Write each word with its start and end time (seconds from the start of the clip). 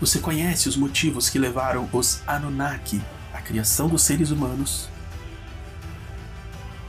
Você 0.00 0.18
conhece 0.18 0.66
os 0.66 0.76
motivos 0.76 1.28
que 1.28 1.38
levaram 1.38 1.86
os 1.92 2.22
Anunnaki 2.26 3.02
à 3.34 3.42
criação 3.42 3.86
dos 3.86 4.00
seres 4.00 4.30
humanos? 4.30 4.88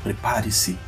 Prepare-se, 0.02 0.80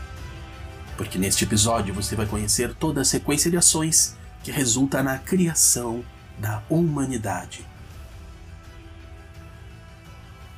porque 0.95 1.17
neste 1.17 1.43
episódio 1.43 1.93
você 1.93 2.15
vai 2.15 2.25
conhecer 2.25 2.73
toda 2.75 3.01
a 3.01 3.05
sequência 3.05 3.51
de 3.51 3.57
ações 3.57 4.15
que 4.41 4.51
resulta 4.51 5.03
na 5.03 5.17
criação 5.17 6.01
da 6.39 6.63
humanidade. 6.69 7.65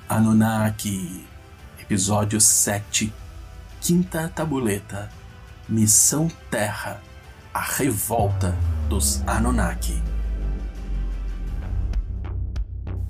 Anunnaki, 0.07 1.25
episódio 1.79 2.39
7, 2.39 3.11
Quinta 3.81 4.31
Tabuleta, 4.33 5.09
Missão 5.67 6.29
Terra, 6.51 7.01
a 7.51 7.61
revolta 7.61 8.55
dos 8.87 9.27
Anunnaki. 9.27 10.14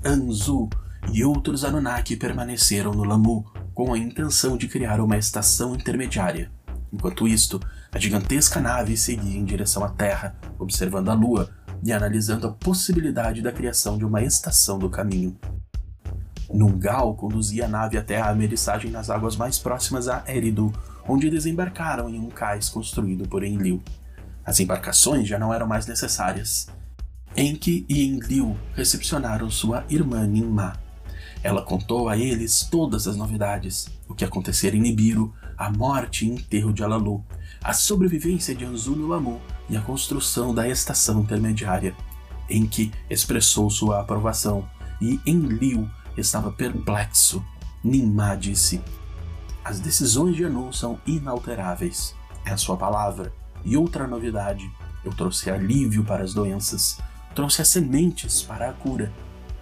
Anzu 0.06 0.68
e 1.12 1.24
outros 1.24 1.64
Anunnaki 1.64 2.16
permaneceram 2.16 2.92
no 2.92 3.02
Lamu 3.02 3.44
com 3.74 3.92
a 3.92 3.98
intenção 3.98 4.56
de 4.56 4.68
criar 4.68 5.00
uma 5.00 5.18
estação 5.18 5.74
intermediária. 5.74 6.50
Enquanto 6.92 7.26
isto, 7.26 7.60
a 7.92 7.98
gigantesca 7.98 8.60
nave 8.60 8.96
seguia 8.96 9.36
em 9.36 9.44
direção 9.44 9.84
à 9.84 9.88
Terra, 9.88 10.36
observando 10.58 11.08
a 11.08 11.14
Lua 11.14 11.50
e 11.82 11.92
analisando 11.92 12.46
a 12.46 12.52
possibilidade 12.52 13.42
da 13.42 13.50
criação 13.50 13.98
de 13.98 14.04
uma 14.04 14.22
estação 14.22 14.78
do 14.78 14.88
caminho. 14.88 15.36
Nungal 16.48 17.14
conduzia 17.16 17.64
a 17.64 17.68
nave 17.68 17.98
até 17.98 18.20
a 18.20 18.30
ameriçagem 18.30 18.90
nas 18.90 19.10
águas 19.10 19.36
mais 19.36 19.58
próximas 19.58 20.06
a 20.06 20.22
Eridu, 20.28 20.72
onde 21.06 21.28
desembarcaram 21.28 22.08
em 22.08 22.20
um 22.20 22.30
cais 22.30 22.68
construído 22.68 23.28
por 23.28 23.42
Enlil. 23.42 23.82
As 24.44 24.60
embarcações 24.60 25.26
já 25.26 25.38
não 25.38 25.52
eram 25.52 25.66
mais 25.66 25.86
necessárias. 25.86 26.68
Enki 27.38 27.84
e 27.86 28.02
Enlil 28.02 28.56
recepcionaram 28.74 29.50
sua 29.50 29.84
irmã 29.90 30.26
Ninmah. 30.26 30.72
Ela 31.42 31.60
contou 31.60 32.08
a 32.08 32.16
eles 32.16 32.66
todas 32.70 33.06
as 33.06 33.14
novidades, 33.14 33.88
o 34.08 34.14
que 34.14 34.24
acontecera 34.24 34.74
em 34.74 34.80
Nibiru, 34.80 35.34
a 35.56 35.70
morte 35.70 36.24
e 36.24 36.30
enterro 36.30 36.72
de 36.72 36.82
Alalu, 36.82 37.22
a 37.62 37.74
sobrevivência 37.74 38.54
de 38.54 38.64
Anzu 38.64 38.96
no 38.96 39.06
Lamu 39.06 39.38
e 39.68 39.76
a 39.76 39.82
construção 39.82 40.54
da 40.54 40.66
estação 40.66 41.20
intermediária. 41.20 41.94
Enki 42.48 42.90
expressou 43.10 43.68
sua 43.68 44.00
aprovação 44.00 44.66
e 44.98 45.20
Enlil 45.26 45.86
estava 46.16 46.50
perplexo. 46.50 47.44
Ninmah 47.84 48.36
disse: 48.36 48.80
As 49.62 49.78
decisões 49.78 50.36
de 50.36 50.44
Anu 50.44 50.72
são 50.72 50.98
inalteráveis. 51.06 52.14
É 52.46 52.52
a 52.52 52.56
sua 52.56 52.78
palavra. 52.78 53.30
E 53.62 53.76
outra 53.76 54.06
novidade: 54.06 54.70
eu 55.04 55.12
trouxe 55.12 55.50
alívio 55.50 56.02
para 56.02 56.24
as 56.24 56.34
doenças, 56.34 56.98
trouxe 57.36 57.60
as 57.60 57.68
sementes 57.68 58.42
para 58.42 58.70
a 58.70 58.72
cura. 58.72 59.12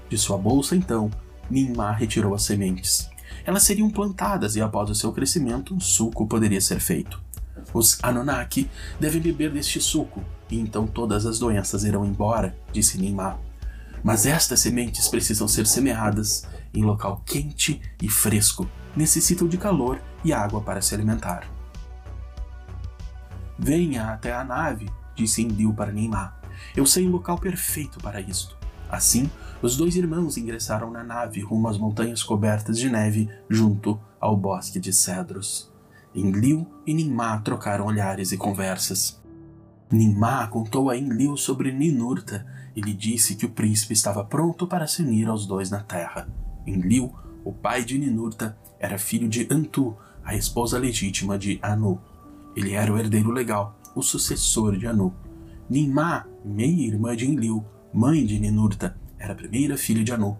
De 0.08 0.17
sua 0.17 0.39
bolsa, 0.39 0.77
então, 0.77 1.11
Ninmah 1.50 1.91
retirou 1.91 2.33
as 2.33 2.44
sementes. 2.44 3.11
Elas 3.44 3.64
seriam 3.64 3.91
plantadas 3.91 4.55
e, 4.55 4.62
após 4.62 4.89
o 4.89 4.94
seu 4.94 5.12
crescimento, 5.12 5.75
um 5.75 5.81
suco 5.81 6.27
poderia 6.27 6.61
ser 6.61 6.78
feito. 6.78 7.20
Os 7.72 7.98
Anunnaki 8.00 8.70
devem 9.00 9.20
beber 9.20 9.50
deste 9.50 9.81
suco, 9.81 10.22
e 10.48 10.58
então 10.58 10.86
todas 10.86 11.27
as 11.27 11.41
doenças 11.41 11.83
irão 11.83 12.06
embora, 12.06 12.56
disse 12.72 12.97
Ninmah. 12.97 13.39
Mas 14.05 14.25
estas 14.25 14.61
sementes 14.61 15.09
precisam 15.09 15.48
ser 15.48 15.66
semeadas 15.66 16.47
em 16.72 16.84
local 16.84 17.22
quente 17.27 17.83
e 18.00 18.09
fresco, 18.09 18.69
necessitam 18.94 19.48
de 19.48 19.59
calor 19.59 20.00
e 20.25 20.33
água 20.33 20.61
para 20.61 20.81
se 20.81 20.94
alimentar. 20.94 21.48
Venha 23.59 24.12
até 24.12 24.33
a 24.33 24.44
nave, 24.44 24.88
disse 25.16 25.42
Enlil 25.42 25.72
para 25.72 25.91
Neymar. 25.91 26.44
Eu 26.77 26.87
sei 26.87 27.07
o 27.07 27.11
local 27.11 27.39
perfeito 27.39 27.98
para 28.01 28.20
isto. 28.20 28.57
Assim, 28.89 29.31
os 29.62 29.77
dois 29.77 29.97
irmãos 29.97 30.37
ingressaram 30.37 30.91
na 30.91 31.03
nave 31.03 31.41
rumo 31.41 31.69
às 31.69 31.79
montanhas 31.79 32.23
cobertas 32.23 32.79
de 32.79 32.89
neve 32.91 33.29
junto 33.48 33.98
ao 34.21 34.37
bosque 34.37 34.79
de 34.79 34.93
cedros. 34.93 35.72
Enlil 36.15 36.66
e 36.87 36.94
Ninmah 36.94 37.41
trocaram 37.41 37.87
olhares 37.87 38.31
e 38.31 38.37
conversas. 38.37 39.21
Ninmah 39.91 40.47
contou 40.49 40.91
a 40.91 40.97
Enlil 40.97 41.37
sobre 41.37 41.72
Ninurta 41.72 42.47
e 42.75 42.81
lhe 42.81 42.93
disse 42.93 43.37
que 43.37 43.47
o 43.47 43.50
príncipe 43.50 43.93
estava 43.93 44.25
pronto 44.25 44.67
para 44.67 44.87
se 44.87 45.03
unir 45.03 45.28
aos 45.28 45.47
dois 45.47 45.71
na 45.71 45.81
terra. 45.81 46.28
Enlil, 46.67 47.12
o 47.44 47.53
pai 47.53 47.84
de 47.84 47.99
Ninurta, 47.99 48.56
era 48.78 48.99
filho 48.99 49.28
de 49.28 49.47
Antu, 49.50 49.97
a 50.25 50.34
esposa 50.34 50.78
legítima 50.78 51.38
de 51.38 51.59
Anu. 51.62 52.00
Ele 52.56 52.72
era 52.72 52.93
o 52.93 52.99
herdeiro 52.99 53.31
legal, 53.31 53.77
o 53.94 54.03
sucessor 54.03 54.77
de 54.77 54.87
Anu. 54.87 55.15
Ninmah, 55.69 56.26
meia-irmã 56.44 57.16
de 57.16 57.26
Enlil, 57.26 57.64
mãe 57.92 58.26
de 58.26 58.38
Ninurta, 58.38 58.97
era 59.19 59.32
a 59.32 59.36
primeira 59.36 59.78
filha 59.78 60.04
de 60.04 60.12
Anu. 60.12 60.36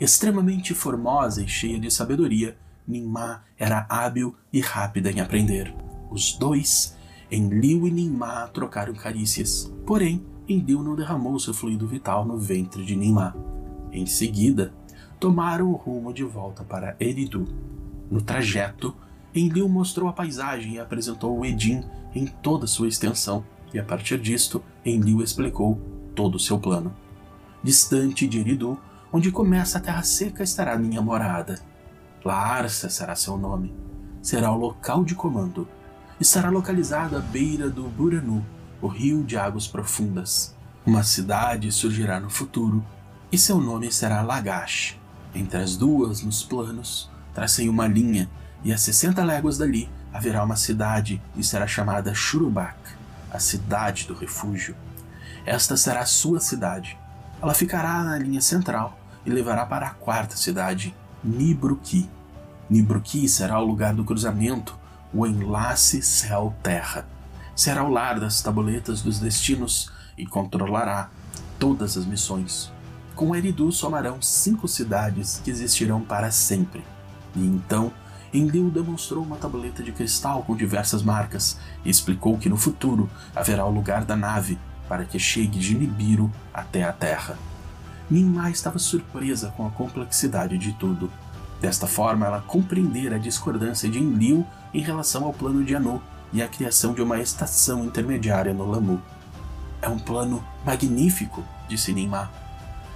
Extremamente 0.00 0.72
formosa 0.72 1.42
e 1.42 1.48
cheia 1.48 1.78
de 1.78 1.90
sabedoria, 1.90 2.56
Ninmah 2.88 3.42
era 3.58 3.86
hábil 3.88 4.34
e 4.50 4.60
rápida 4.60 5.10
em 5.10 5.20
aprender. 5.20 5.74
Os 6.10 6.32
dois, 6.32 6.96
Enlil 7.30 7.86
e 7.86 7.90
Ninmah, 7.90 8.48
trocaram 8.48 8.94
carícias. 8.94 9.70
Porém, 9.86 10.24
Enlil 10.48 10.82
não 10.82 10.96
derramou 10.96 11.38
seu 11.38 11.52
fluido 11.52 11.86
vital 11.86 12.24
no 12.24 12.38
ventre 12.38 12.82
de 12.82 12.96
Ninmah. 12.96 13.36
Em 13.92 14.06
seguida, 14.06 14.72
tomaram 15.20 15.70
o 15.70 15.76
rumo 15.76 16.14
de 16.14 16.24
volta 16.24 16.64
para 16.64 16.96
Eridu. 16.98 17.46
No 18.10 18.22
trajeto, 18.22 18.96
Enlil 19.34 19.68
mostrou 19.68 20.08
a 20.08 20.12
paisagem 20.14 20.74
e 20.74 20.80
apresentou 20.80 21.38
o 21.38 21.44
Edim 21.44 21.84
em 22.14 22.26
toda 22.26 22.66
sua 22.66 22.88
extensão, 22.88 23.44
e 23.72 23.78
a 23.78 23.84
partir 23.84 24.18
disto, 24.18 24.62
Enlil 24.84 25.22
explicou 25.22 25.80
todo 26.14 26.36
o 26.36 26.40
seu 26.40 26.58
plano. 26.58 26.94
Distante 27.62 28.26
de 28.26 28.38
Eridu, 28.38 28.78
onde 29.12 29.30
começa 29.30 29.78
a 29.78 29.80
terra 29.80 30.02
seca, 30.02 30.42
estará 30.42 30.76
minha 30.76 31.00
morada. 31.00 31.60
Larsa 32.24 32.88
será 32.88 33.14
seu 33.14 33.36
nome. 33.36 33.74
Será 34.20 34.52
o 34.52 34.58
local 34.58 35.04
de 35.04 35.14
comando. 35.14 35.66
Estará 36.20 36.50
localizado 36.50 37.16
à 37.16 37.20
beira 37.20 37.68
do 37.68 37.84
Buranu, 37.84 38.44
o 38.80 38.86
rio 38.86 39.24
de 39.24 39.36
águas 39.36 39.66
profundas. 39.66 40.54
Uma 40.84 41.02
cidade 41.02 41.70
surgirá 41.72 42.20
no 42.20 42.30
futuro, 42.30 42.84
e 43.30 43.38
seu 43.38 43.58
nome 43.58 43.90
será 43.90 44.22
Lagash. 44.22 44.98
Entre 45.34 45.58
as 45.58 45.76
duas, 45.76 46.22
nos 46.22 46.42
planos, 46.42 47.10
tracei 47.32 47.68
uma 47.68 47.86
linha 47.86 48.28
e 48.64 48.72
a 48.72 48.78
60 48.78 49.24
léguas 49.24 49.58
dali 49.58 49.88
haverá 50.12 50.44
uma 50.44 50.56
cidade 50.56 51.20
e 51.36 51.42
será 51.42 51.66
chamada 51.66 52.14
Shurubak, 52.14 52.76
a 53.32 53.38
cidade 53.38 54.06
do 54.06 54.14
refúgio. 54.14 54.76
Esta 55.44 55.76
será 55.76 56.04
sua 56.04 56.38
cidade. 56.38 56.98
Ela 57.40 57.54
ficará 57.54 58.04
na 58.04 58.18
linha 58.18 58.40
central 58.40 58.98
e 59.24 59.30
levará 59.30 59.66
para 59.66 59.86
a 59.86 59.94
quarta 59.94 60.36
cidade, 60.36 60.94
Nibruki. 61.24 62.08
Nibruki 62.68 63.28
será 63.28 63.58
o 63.58 63.64
lugar 63.64 63.94
do 63.94 64.04
cruzamento, 64.04 64.78
o 65.12 65.26
enlace 65.26 66.02
céu-terra. 66.02 67.06
Será 67.54 67.84
o 67.84 67.90
lar 67.90 68.20
das 68.20 68.40
tabuletas 68.40 69.02
dos 69.02 69.18
destinos 69.18 69.90
e 70.16 70.26
controlará 70.26 71.10
todas 71.58 71.96
as 71.96 72.06
missões. 72.06 72.72
Com 73.14 73.36
Eridu 73.36 73.70
somarão 73.70 74.22
cinco 74.22 74.66
cidades 74.66 75.40
que 75.44 75.50
existirão 75.50 76.00
para 76.00 76.30
sempre. 76.30 76.84
E 77.36 77.40
então 77.40 77.92
Enlil 78.32 78.70
demonstrou 78.70 79.22
uma 79.22 79.36
tableta 79.36 79.82
de 79.82 79.92
cristal 79.92 80.42
com 80.42 80.56
diversas 80.56 81.02
marcas 81.02 81.58
e 81.84 81.90
explicou 81.90 82.38
que 82.38 82.48
no 82.48 82.56
futuro 82.56 83.10
haverá 83.36 83.66
o 83.66 83.70
lugar 83.70 84.04
da 84.04 84.16
nave 84.16 84.58
para 84.88 85.04
que 85.04 85.18
chegue 85.18 85.58
de 85.58 85.74
Nibiru 85.74 86.30
até 86.52 86.82
a 86.82 86.92
Terra. 86.92 87.38
Ninmah 88.10 88.50
estava 88.50 88.78
surpresa 88.78 89.52
com 89.56 89.66
a 89.66 89.70
complexidade 89.70 90.56
de 90.56 90.72
tudo. 90.72 91.10
Desta 91.60 91.86
forma, 91.86 92.26
ela 92.26 92.40
compreendera 92.40 93.16
a 93.16 93.18
discordância 93.18 93.88
de 93.88 93.98
Enlil 93.98 94.46
em 94.72 94.80
relação 94.80 95.24
ao 95.24 95.32
plano 95.32 95.62
de 95.62 95.74
Anu 95.74 96.02
e 96.32 96.42
a 96.42 96.48
criação 96.48 96.94
de 96.94 97.02
uma 97.02 97.20
estação 97.20 97.84
intermediária 97.84 98.52
no 98.52 98.68
Lamu. 98.68 99.00
É 99.80 99.88
um 99.88 99.98
plano 99.98 100.42
magnífico, 100.64 101.44
disse 101.68 101.92
Ninmah. 101.92 102.30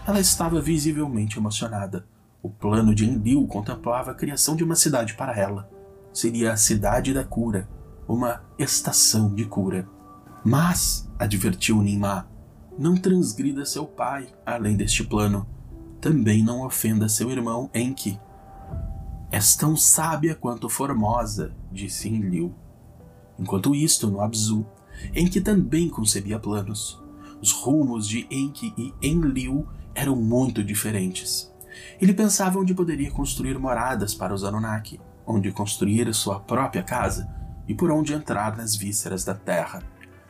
Ela 0.06 0.20
estava 0.20 0.60
visivelmente 0.60 1.38
emocionada 1.38 2.04
o 2.46 2.50
plano 2.50 2.94
de 2.94 3.04
Enlil 3.04 3.44
contemplava 3.48 4.12
a 4.12 4.14
criação 4.14 4.54
de 4.54 4.62
uma 4.62 4.76
cidade 4.76 5.14
para 5.14 5.36
ela. 5.36 5.68
Seria 6.12 6.52
a 6.52 6.56
Cidade 6.56 7.12
da 7.12 7.24
Cura, 7.24 7.68
uma 8.06 8.40
estação 8.56 9.34
de 9.34 9.44
cura. 9.46 9.88
Mas, 10.44 11.10
advertiu 11.18 11.82
Ninmah, 11.82 12.28
não 12.78 12.96
transgrida 12.96 13.64
seu 13.64 13.84
pai 13.84 14.28
além 14.46 14.76
deste 14.76 15.02
plano. 15.02 15.44
Também 16.00 16.40
não 16.44 16.64
ofenda 16.64 17.08
seu 17.08 17.30
irmão 17.32 17.68
Enki. 17.74 18.16
És 19.32 19.56
tão 19.56 19.76
sábia 19.76 20.36
quanto 20.36 20.68
formosa, 20.68 21.52
disse 21.72 22.08
Enlil. 22.08 22.54
Enquanto 23.36 23.74
isto, 23.74 24.08
no 24.08 24.20
Abzu, 24.20 24.64
Enki 25.12 25.40
também 25.40 25.88
concebia 25.88 26.38
planos. 26.38 27.02
Os 27.42 27.50
rumos 27.50 28.06
de 28.06 28.24
Enki 28.30 28.72
e 28.78 28.94
Enlil 29.02 29.66
eram 29.96 30.14
muito 30.14 30.62
diferentes. 30.62 31.52
Ele 32.00 32.12
pensava 32.12 32.58
onde 32.58 32.74
poderia 32.74 33.10
construir 33.10 33.58
moradas 33.58 34.14
para 34.14 34.34
os 34.34 34.44
Anunnaki, 34.44 35.00
onde 35.26 35.50
construir 35.50 36.12
sua 36.14 36.38
própria 36.38 36.82
casa 36.82 37.28
e 37.66 37.74
por 37.74 37.90
onde 37.90 38.12
entrar 38.12 38.56
nas 38.56 38.76
vísceras 38.76 39.24
da 39.24 39.34
Terra. 39.34 39.82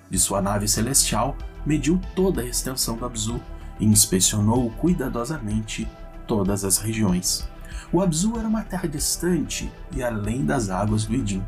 De 0.08 0.18
sua 0.18 0.40
nave 0.40 0.68
celestial, 0.68 1.36
mediu 1.64 2.00
toda 2.14 2.40
a 2.40 2.46
extensão 2.46 2.96
do 2.96 3.04
Abzu 3.04 3.40
e 3.80 3.84
inspecionou 3.84 4.70
cuidadosamente 4.70 5.88
todas 6.26 6.64
as 6.64 6.78
regiões. 6.78 7.48
O 7.92 8.00
Abzu 8.00 8.38
era 8.38 8.48
uma 8.48 8.62
terra 8.62 8.88
distante 8.88 9.70
e 9.92 10.02
além 10.02 10.44
das 10.44 10.70
águas 10.70 11.04
do 11.04 11.14
Edim, 11.14 11.44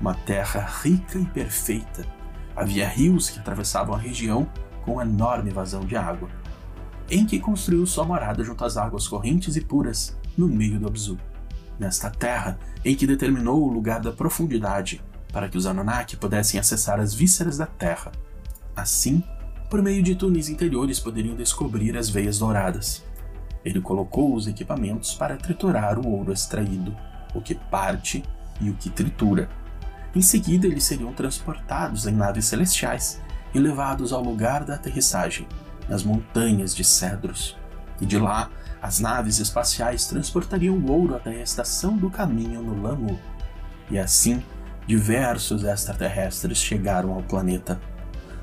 uma 0.00 0.14
terra 0.14 0.60
rica 0.82 1.18
e 1.18 1.26
perfeita. 1.26 2.04
Havia 2.54 2.88
rios 2.88 3.28
que 3.28 3.38
atravessavam 3.38 3.94
a 3.94 3.98
região 3.98 4.48
com 4.84 5.02
enorme 5.02 5.50
vazão 5.50 5.84
de 5.84 5.96
água. 5.96 6.28
Enki 7.10 7.38
construiu 7.38 7.86
sua 7.86 8.04
morada 8.04 8.42
junto 8.42 8.64
às 8.64 8.76
águas 8.76 9.06
correntes 9.06 9.56
e 9.56 9.60
puras, 9.60 10.16
no 10.36 10.48
meio 10.48 10.80
do 10.80 10.88
Abzu. 10.88 11.16
Nesta 11.78 12.10
terra, 12.10 12.58
Enki 12.84 13.06
determinou 13.06 13.62
o 13.62 13.72
lugar 13.72 14.00
da 14.00 14.10
profundidade 14.10 15.00
para 15.32 15.48
que 15.48 15.56
os 15.56 15.66
Anunnaki 15.66 16.16
pudessem 16.16 16.58
acessar 16.58 16.98
as 16.98 17.14
vísceras 17.14 17.58
da 17.58 17.66
terra. 17.66 18.10
Assim, 18.74 19.22
por 19.70 19.82
meio 19.82 20.02
de 20.02 20.14
túneis 20.14 20.48
interiores 20.48 20.98
poderiam 20.98 21.36
descobrir 21.36 21.96
as 21.96 22.08
veias 22.08 22.38
douradas. 22.38 23.04
Ele 23.64 23.80
colocou 23.80 24.34
os 24.34 24.48
equipamentos 24.48 25.14
para 25.14 25.36
triturar 25.36 25.98
o 25.98 26.08
ouro 26.08 26.32
extraído, 26.32 26.96
o 27.34 27.40
que 27.40 27.54
parte 27.54 28.22
e 28.60 28.70
o 28.70 28.74
que 28.74 28.90
tritura. 28.90 29.48
Em 30.14 30.22
seguida, 30.22 30.66
eles 30.66 30.84
seriam 30.84 31.12
transportados 31.12 32.06
em 32.06 32.12
naves 32.12 32.46
celestiais 32.46 33.20
e 33.54 33.58
levados 33.58 34.12
ao 34.12 34.22
lugar 34.22 34.64
da 34.64 34.74
aterrissagem, 34.74 35.46
nas 35.88 36.02
montanhas 36.02 36.74
de 36.74 36.84
cedros. 36.84 37.56
E 38.00 38.06
de 38.06 38.18
lá, 38.18 38.50
as 38.80 39.00
naves 39.00 39.38
espaciais 39.38 40.06
transportariam 40.06 40.76
o 40.76 40.90
ouro 40.90 41.16
até 41.16 41.30
a 41.30 41.42
estação 41.42 41.96
do 41.96 42.10
caminho 42.10 42.62
no 42.62 42.82
Lamu. 42.82 43.18
E 43.90 43.98
assim, 43.98 44.42
diversos 44.86 45.64
extraterrestres 45.64 46.58
chegaram 46.58 47.12
ao 47.12 47.22
planeta. 47.22 47.80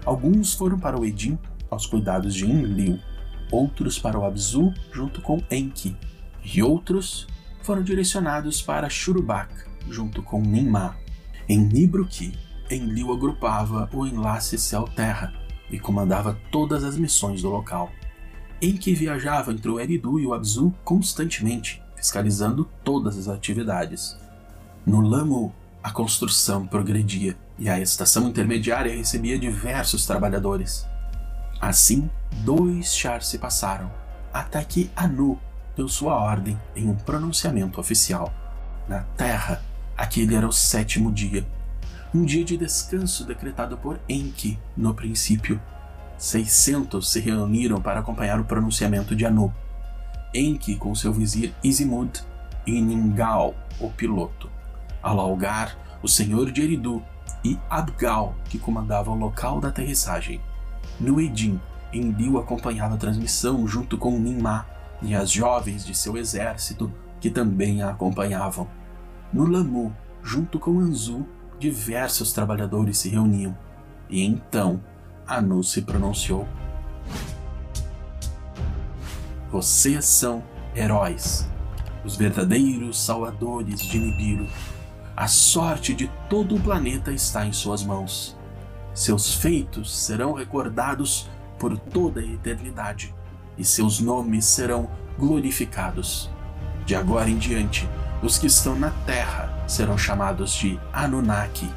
Alguns 0.06 0.54
foram 0.54 0.80
para 0.80 1.00
o 1.00 1.06
Edim, 1.06 1.38
aos 1.70 1.86
cuidados 1.86 2.34
de 2.34 2.46
Enlil, 2.46 3.00
outros 3.52 3.98
para 4.00 4.20
o 4.20 4.26
Abzu 4.26 4.74
junto 4.92 5.22
com 5.22 5.42
Enki, 5.50 5.96
e 6.44 6.62
outros 6.62 7.28
foram 7.62 7.84
direcionados 7.84 8.62
para 8.62 8.90
Shurubak 8.90 9.54
junto 9.90 10.22
com 10.22 10.42
Ninmah. 10.42 10.96
Em 11.48 11.58
Nibruki, 11.58 12.34
Enlil 12.70 13.12
agrupava 13.12 13.90
o 13.94 14.06
enlace 14.06 14.58
céu-terra 14.58 15.43
e 15.70 15.80
comandava 15.80 16.40
todas 16.52 16.84
as 16.84 16.98
missões 16.98 17.42
do 17.42 17.50
local. 17.50 17.92
Enki 18.62 18.94
viajava 18.94 19.52
entre 19.52 19.70
o 19.70 19.80
Eridu 19.80 20.20
e 20.20 20.26
o 20.26 20.34
Abzu 20.34 20.74
constantemente, 20.84 21.82
fiscalizando 21.96 22.70
todas 22.84 23.18
as 23.18 23.28
atividades. 23.28 24.18
No 24.86 25.02
Lamu, 25.02 25.54
a 25.84 25.92
construção 25.92 26.66
progredia 26.66 27.38
e 27.58 27.70
a 27.70 27.80
estação 27.80 28.30
intermediária 28.30 28.96
recebia 28.96 29.38
diversos 29.38 30.06
trabalhadores. 30.06 30.86
Assim, 31.60 32.10
dois 32.44 32.96
chars 32.96 33.28
se 33.28 33.38
passaram, 33.38 33.92
até 34.34 34.64
que 34.64 34.90
Anu 34.96 35.40
deu 35.76 35.88
sua 35.88 36.16
ordem 36.16 36.60
em 36.76 36.90
um 36.90 36.96
pronunciamento 36.96 37.80
oficial. 37.80 38.34
Na 38.88 39.00
Terra, 39.18 39.62
aquele 39.98 40.36
era 40.36 40.48
o 40.48 40.54
sétimo 40.54 41.12
dia, 41.12 41.46
um 42.14 42.24
dia 42.24 42.46
de 42.46 42.56
descanso 42.56 43.26
decretado 43.26 43.78
por 43.78 44.00
Enki 44.08 44.60
no 44.78 44.94
princípio. 44.94 45.60
600 46.18 47.12
se 47.12 47.20
reuniram 47.20 47.82
para 47.82 48.00
acompanhar 48.00 48.40
o 48.40 48.46
pronunciamento 48.46 49.16
de 49.16 49.26
Anu. 49.26 49.54
Enki 50.34 50.76
com 50.76 50.94
seu 50.94 51.12
vizir 51.12 51.54
Izimud 51.64 52.24
e 52.68 52.80
Ningal, 52.82 53.56
o 53.80 53.90
piloto. 53.90 54.50
Alaulgar, 55.02 55.78
o 56.02 56.08
senhor 56.08 56.52
de 56.52 56.62
Eridu, 56.62 57.04
e 57.44 57.60
Abgal, 57.70 58.36
que 58.46 58.58
comandava 58.58 59.12
o 59.12 59.16
local 59.16 59.60
da 59.60 59.68
aterrissagem. 59.68 60.40
No 61.00 61.20
Edim, 61.20 61.60
Enlil 61.92 62.38
acompanhava 62.38 62.96
a 62.96 62.98
transmissão 62.98 63.68
junto 63.68 63.98
com 63.98 64.18
Ninmah 64.18 64.66
e 65.02 65.14
as 65.14 65.30
jovens 65.30 65.86
de 65.86 65.94
seu 65.94 66.18
exército 66.18 66.92
que 67.20 67.30
também 67.30 67.82
a 67.82 67.90
acompanhavam. 67.90 68.68
No 69.32 69.46
Lamu, 69.46 69.96
junto 70.22 70.60
com 70.60 70.80
Anzu, 70.80 71.26
diversos 71.60 72.34
trabalhadores 72.34 72.98
se 72.98 73.10
reuniam. 73.10 73.58
E 74.10 74.24
então 74.24 74.82
Anu 75.28 75.64
se 75.64 75.82
pronunciou: 75.82 76.48
Vocês 79.52 80.06
são 80.06 80.44
heróis, 80.76 81.48
os 82.04 82.16
verdadeiros 82.16 83.00
salvadores 83.00 83.80
de 83.80 84.00
Nibiru. 84.00 84.48
A 85.16 85.28
sorte 85.28 85.94
de 85.94 86.10
todo 86.28 86.56
o 86.56 86.60
planeta 86.60 87.12
está 87.12 87.46
em 87.46 87.54
suas 87.54 87.84
mãos. 87.84 88.36
Seus 88.94 89.36
feitos 89.36 89.96
serão 89.96 90.34
recordados 90.34 91.30
por 91.60 91.78
toda 91.78 92.20
a 92.20 92.26
eternidade, 92.26 93.14
e 93.58 93.64
seus 93.64 94.00
nomes 94.00 94.46
serão 94.46 94.90
glorificados. 95.18 96.30
De 96.86 96.96
agora 96.96 97.30
em 97.30 97.38
diante, 97.38 97.88
os 98.22 98.38
que 98.38 98.48
estão 98.48 98.76
na 98.76 98.90
terra 99.06 99.53
serão 99.68 99.98
chamados 99.98 100.54
de 100.54 100.80
Anunnaki, 100.92 101.70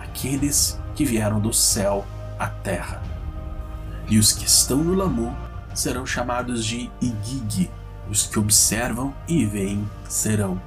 aqueles 0.00 0.80
que 0.94 1.04
vieram 1.04 1.40
do 1.40 1.52
céu 1.52 2.04
à 2.38 2.48
terra. 2.48 3.02
E 4.08 4.18
os 4.18 4.32
que 4.32 4.44
estão 4.44 4.78
no 4.78 4.94
Lamu 4.94 5.34
serão 5.74 6.04
chamados 6.04 6.64
de 6.64 6.90
Igig, 7.00 7.70
os 8.10 8.26
que 8.26 8.38
observam 8.38 9.14
e 9.26 9.44
veem 9.44 9.88
serão. 10.08 10.60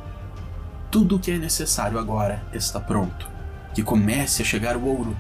Tudo 0.90 1.18
o 1.18 1.20
que 1.20 1.32
é 1.32 1.38
necessário 1.38 2.00
agora 2.00 2.44
está 2.54 2.80
pronto. 2.80 3.30
Que 3.74 3.84
comece 3.84 4.42
a 4.42 4.46
chegar 4.46 4.78
o 4.78 4.86
ouro 4.86 5.16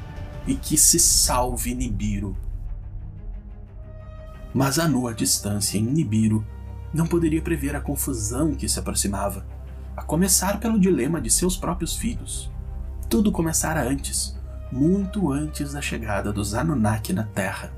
e 0.48 0.56
que 0.56 0.78
se 0.78 0.98
salve 0.98 1.75
Nibiru. 1.75 2.38
Mas 4.54 4.80
Anu, 4.80 5.08
à 5.08 5.13
distância 5.13 5.78
em 5.78 5.84
Nibiru, 5.84 6.46
não 6.94 7.06
poderia 7.06 7.42
prever 7.42 7.75
a 7.75 7.81
confusão 7.81 8.56
que 8.56 8.69
se 8.69 8.80
aproximava, 8.80 9.46
a 9.95 10.01
começar 10.01 10.59
pelo 10.59 10.80
dilema 10.80 11.21
de 11.21 11.30
seus 11.30 11.56
próprios 11.56 11.95
filhos. 11.95 12.51
Tudo 13.09 13.31
começara 13.31 13.81
antes, 13.81 14.36
muito 14.71 15.31
antes 15.31 15.74
da 15.74 15.81
chegada 15.81 16.33
dos 16.33 16.53
Anunnaki 16.53 17.13
na 17.13 17.24
Terra. 17.24 17.71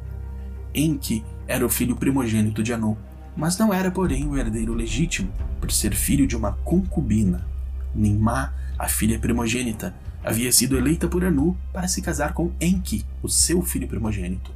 Enki 0.73 1.23
era 1.47 1.65
o 1.65 1.69
filho 1.69 1.95
primogênito 1.95 2.63
de 2.63 2.73
Anu, 2.73 2.97
mas 3.35 3.57
não 3.57 3.73
era, 3.73 3.91
porém, 3.91 4.27
o 4.27 4.37
herdeiro 4.37 4.73
legítimo, 4.73 5.31
por 5.59 5.71
ser 5.71 5.93
filho 5.93 6.25
de 6.25 6.35
uma 6.35 6.53
concubina. 6.63 7.45
Ninmah, 7.93 8.53
a 8.77 8.87
filha 8.87 9.19
primogênita, 9.19 9.93
havia 10.23 10.51
sido 10.51 10.77
eleita 10.77 11.07
por 11.07 11.23
Anu 11.23 11.55
para 11.71 11.87
se 11.87 12.01
casar 12.01 12.33
com 12.33 12.51
Enki, 12.59 13.05
o 13.21 13.29
seu 13.29 13.61
filho 13.61 13.87
primogênito. 13.87 14.51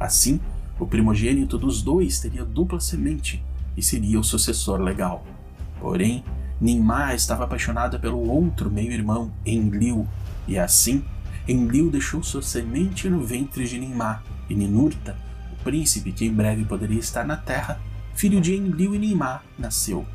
Assim, 0.00 0.40
o 0.78 0.86
primogênito 0.86 1.58
dos 1.58 1.82
dois 1.82 2.18
teria 2.18 2.44
dupla 2.44 2.80
semente 2.80 3.44
e 3.76 3.82
seria 3.82 4.18
o 4.18 4.24
sucessor 4.24 4.80
legal. 4.80 5.24
Porém, 5.80 6.24
Ninmah 6.60 7.14
estava 7.14 7.44
apaixonada 7.44 7.98
pelo 7.98 8.28
outro 8.28 8.70
meio-irmão, 8.70 9.32
Enlil, 9.44 10.06
e 10.46 10.58
assim, 10.58 11.04
Enlil 11.48 11.90
deixou 11.90 12.22
sua 12.22 12.42
semente 12.42 13.08
no 13.08 13.22
ventre 13.22 13.66
de 13.66 13.78
Ninmah, 13.78 14.22
e 14.48 14.54
Ninurta, 14.54 15.16
o 15.52 15.64
príncipe 15.64 16.12
que 16.12 16.24
em 16.24 16.32
breve 16.32 16.64
poderia 16.64 17.00
estar 17.00 17.24
na 17.24 17.36
terra, 17.36 17.80
filho 18.14 18.40
de 18.40 18.54
Enlil 18.54 18.94
e 18.94 18.98
Ninmah, 18.98 19.42
nasceu. 19.58 20.06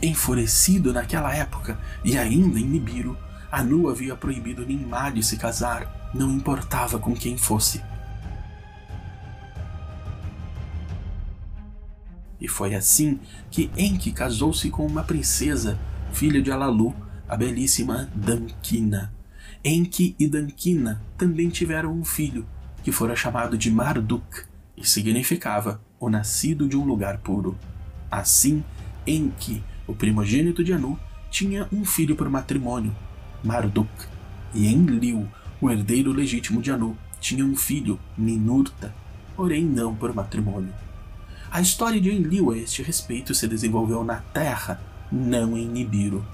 Enfurecido 0.00 0.92
naquela 0.92 1.34
época, 1.34 1.78
e 2.04 2.16
ainda 2.16 2.58
em 2.58 2.64
Nibiru, 2.64 3.16
Anu 3.52 3.88
havia 3.88 4.16
proibido 4.16 4.66
Ninmah 4.66 5.10
de 5.10 5.22
se 5.22 5.36
casar, 5.36 6.10
não 6.12 6.30
importava 6.30 6.98
com 6.98 7.14
quem 7.14 7.36
fosse. 7.36 7.80
E 12.44 12.48
foi 12.48 12.74
assim 12.74 13.18
que 13.50 13.70
Enki 13.74 14.12
casou-se 14.12 14.68
com 14.68 14.84
uma 14.86 15.02
princesa, 15.02 15.80
filha 16.12 16.42
de 16.42 16.52
Alalu, 16.52 16.94
a 17.26 17.38
belíssima 17.38 18.10
Dankina. 18.14 19.14
Enki 19.64 20.14
e 20.18 20.28
Dankina 20.28 21.02
também 21.16 21.48
tiveram 21.48 21.90
um 21.90 22.04
filho, 22.04 22.46
que 22.82 22.92
fora 22.92 23.16
chamado 23.16 23.56
de 23.56 23.70
Marduk, 23.70 24.42
e 24.76 24.86
significava 24.86 25.80
o 25.98 26.10
nascido 26.10 26.68
de 26.68 26.76
um 26.76 26.84
lugar 26.84 27.16
puro. 27.16 27.56
Assim, 28.10 28.62
Enki, 29.06 29.64
o 29.86 29.94
primogênito 29.94 30.62
de 30.62 30.74
Anu, 30.74 31.00
tinha 31.30 31.66
um 31.72 31.82
filho 31.82 32.14
por 32.14 32.28
matrimônio, 32.28 32.94
Marduk, 33.42 33.88
e 34.52 34.66
Enlil, 34.66 35.26
o 35.62 35.70
herdeiro 35.70 36.12
legítimo 36.12 36.60
de 36.60 36.70
Anu, 36.70 36.94
tinha 37.22 37.42
um 37.42 37.56
filho, 37.56 37.98
Ninurta, 38.18 38.94
porém 39.34 39.64
não 39.64 39.94
por 39.94 40.14
matrimônio. 40.14 40.83
A 41.54 41.60
história 41.60 42.00
de 42.00 42.10
Enlil 42.10 42.50
a 42.50 42.58
este 42.58 42.82
respeito 42.82 43.32
se 43.32 43.46
desenvolveu 43.46 44.02
na 44.02 44.16
Terra, 44.16 44.82
não 45.12 45.56
em 45.56 45.64
Nibiru. 45.68 46.26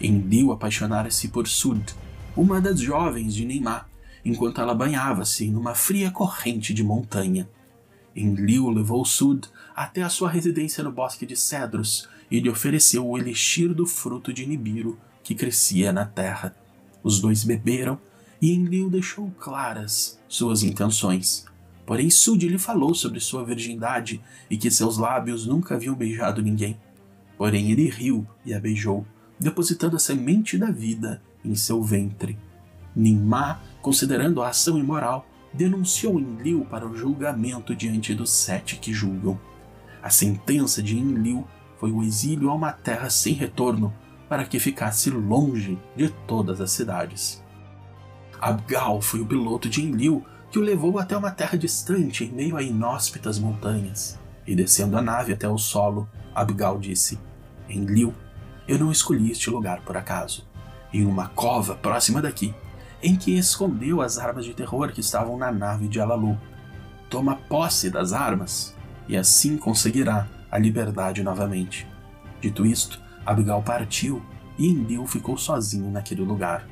Enlil 0.00 0.52
apaixonara-se 0.52 1.26
por 1.26 1.48
Sud, 1.48 1.84
uma 2.36 2.60
das 2.60 2.78
jovens 2.78 3.34
de 3.34 3.44
Neymar, 3.44 3.88
enquanto 4.24 4.60
ela 4.60 4.72
banhava-se 4.72 5.50
numa 5.50 5.74
fria 5.74 6.12
corrente 6.12 6.72
de 6.72 6.84
montanha. 6.84 7.50
Enlil 8.14 8.70
levou 8.70 9.04
Sud 9.04 9.48
até 9.74 10.04
a 10.04 10.08
sua 10.08 10.30
residência 10.30 10.84
no 10.84 10.92
bosque 10.92 11.26
de 11.26 11.34
cedros 11.34 12.08
e 12.30 12.38
lhe 12.38 12.48
ofereceu 12.48 13.04
o 13.04 13.18
elixir 13.18 13.74
do 13.74 13.84
fruto 13.84 14.32
de 14.32 14.46
Nibiru 14.46 14.96
que 15.24 15.34
crescia 15.34 15.92
na 15.92 16.04
terra. 16.04 16.54
Os 17.02 17.20
dois 17.20 17.42
beberam 17.42 17.98
e 18.40 18.52
Enlil 18.52 18.88
deixou 18.88 19.28
claras 19.40 20.20
suas 20.28 20.62
intenções 20.62 21.48
Porém, 21.88 22.10
Sud 22.10 22.46
lhe 22.46 22.58
falou 22.58 22.94
sobre 22.94 23.18
sua 23.18 23.42
virgindade 23.42 24.20
e 24.50 24.58
que 24.58 24.70
seus 24.70 24.98
lábios 24.98 25.46
nunca 25.46 25.74
haviam 25.74 25.94
beijado 25.94 26.42
ninguém. 26.42 26.78
Porém, 27.38 27.70
ele 27.70 27.88
riu 27.88 28.26
e 28.44 28.52
a 28.52 28.60
beijou, 28.60 29.06
depositando 29.40 29.96
a 29.96 29.98
semente 29.98 30.58
da 30.58 30.70
vida 30.70 31.22
em 31.42 31.54
seu 31.54 31.82
ventre. 31.82 32.38
Ninmá, 32.94 33.62
considerando 33.80 34.42
a 34.42 34.50
ação 34.50 34.78
imoral, 34.78 35.26
denunciou 35.50 36.20
Enlil 36.20 36.66
para 36.66 36.86
o 36.86 36.94
julgamento 36.94 37.74
diante 37.74 38.14
dos 38.14 38.32
sete 38.32 38.76
que 38.76 38.92
julgam. 38.92 39.40
A 40.02 40.10
sentença 40.10 40.82
de 40.82 40.94
Enlil 40.94 41.48
foi 41.78 41.90
o 41.90 42.02
exílio 42.02 42.50
a 42.50 42.54
uma 42.54 42.70
terra 42.70 43.08
sem 43.08 43.32
retorno, 43.32 43.94
para 44.28 44.44
que 44.44 44.60
ficasse 44.60 45.08
longe 45.08 45.78
de 45.96 46.10
todas 46.26 46.60
as 46.60 46.70
cidades. 46.70 47.42
Abgal 48.38 49.00
foi 49.00 49.20
o 49.20 49.26
piloto 49.26 49.70
de 49.70 49.82
Enlil 49.82 50.22
que 50.50 50.58
o 50.58 50.62
levou 50.62 50.98
até 50.98 51.16
uma 51.16 51.30
terra 51.30 51.58
distante 51.58 52.24
em 52.24 52.30
meio 52.30 52.56
a 52.56 52.62
inóspitas 52.62 53.38
montanhas. 53.38 54.18
E 54.46 54.54
descendo 54.54 54.96
a 54.96 55.02
nave 55.02 55.32
até 55.32 55.48
o 55.48 55.58
solo, 55.58 56.08
Abgal 56.34 56.78
disse: 56.78 57.18
Enlil, 57.68 58.14
eu 58.66 58.78
não 58.78 58.90
escolhi 58.90 59.30
este 59.30 59.50
lugar 59.50 59.82
por 59.82 59.96
acaso. 59.96 60.46
Em 60.92 61.04
uma 61.04 61.28
cova 61.28 61.74
próxima 61.74 62.22
daqui, 62.22 62.54
em 63.02 63.14
que 63.14 63.36
escondeu 63.36 64.00
as 64.00 64.18
armas 64.18 64.44
de 64.44 64.54
terror 64.54 64.90
que 64.92 65.00
estavam 65.00 65.36
na 65.36 65.52
nave 65.52 65.86
de 65.86 66.00
Alalu. 66.00 66.38
Toma 67.10 67.36
posse 67.36 67.90
das 67.90 68.12
armas 68.12 68.74
e 69.06 69.16
assim 69.16 69.56
conseguirá 69.56 70.26
a 70.50 70.58
liberdade 70.58 71.22
novamente. 71.22 71.86
Dito 72.40 72.64
isto, 72.64 73.00
Abigail 73.24 73.62
partiu 73.62 74.22
e 74.58 74.66
Enlil 74.66 75.06
ficou 75.06 75.36
sozinho 75.36 75.90
naquele 75.90 76.22
lugar. 76.22 76.66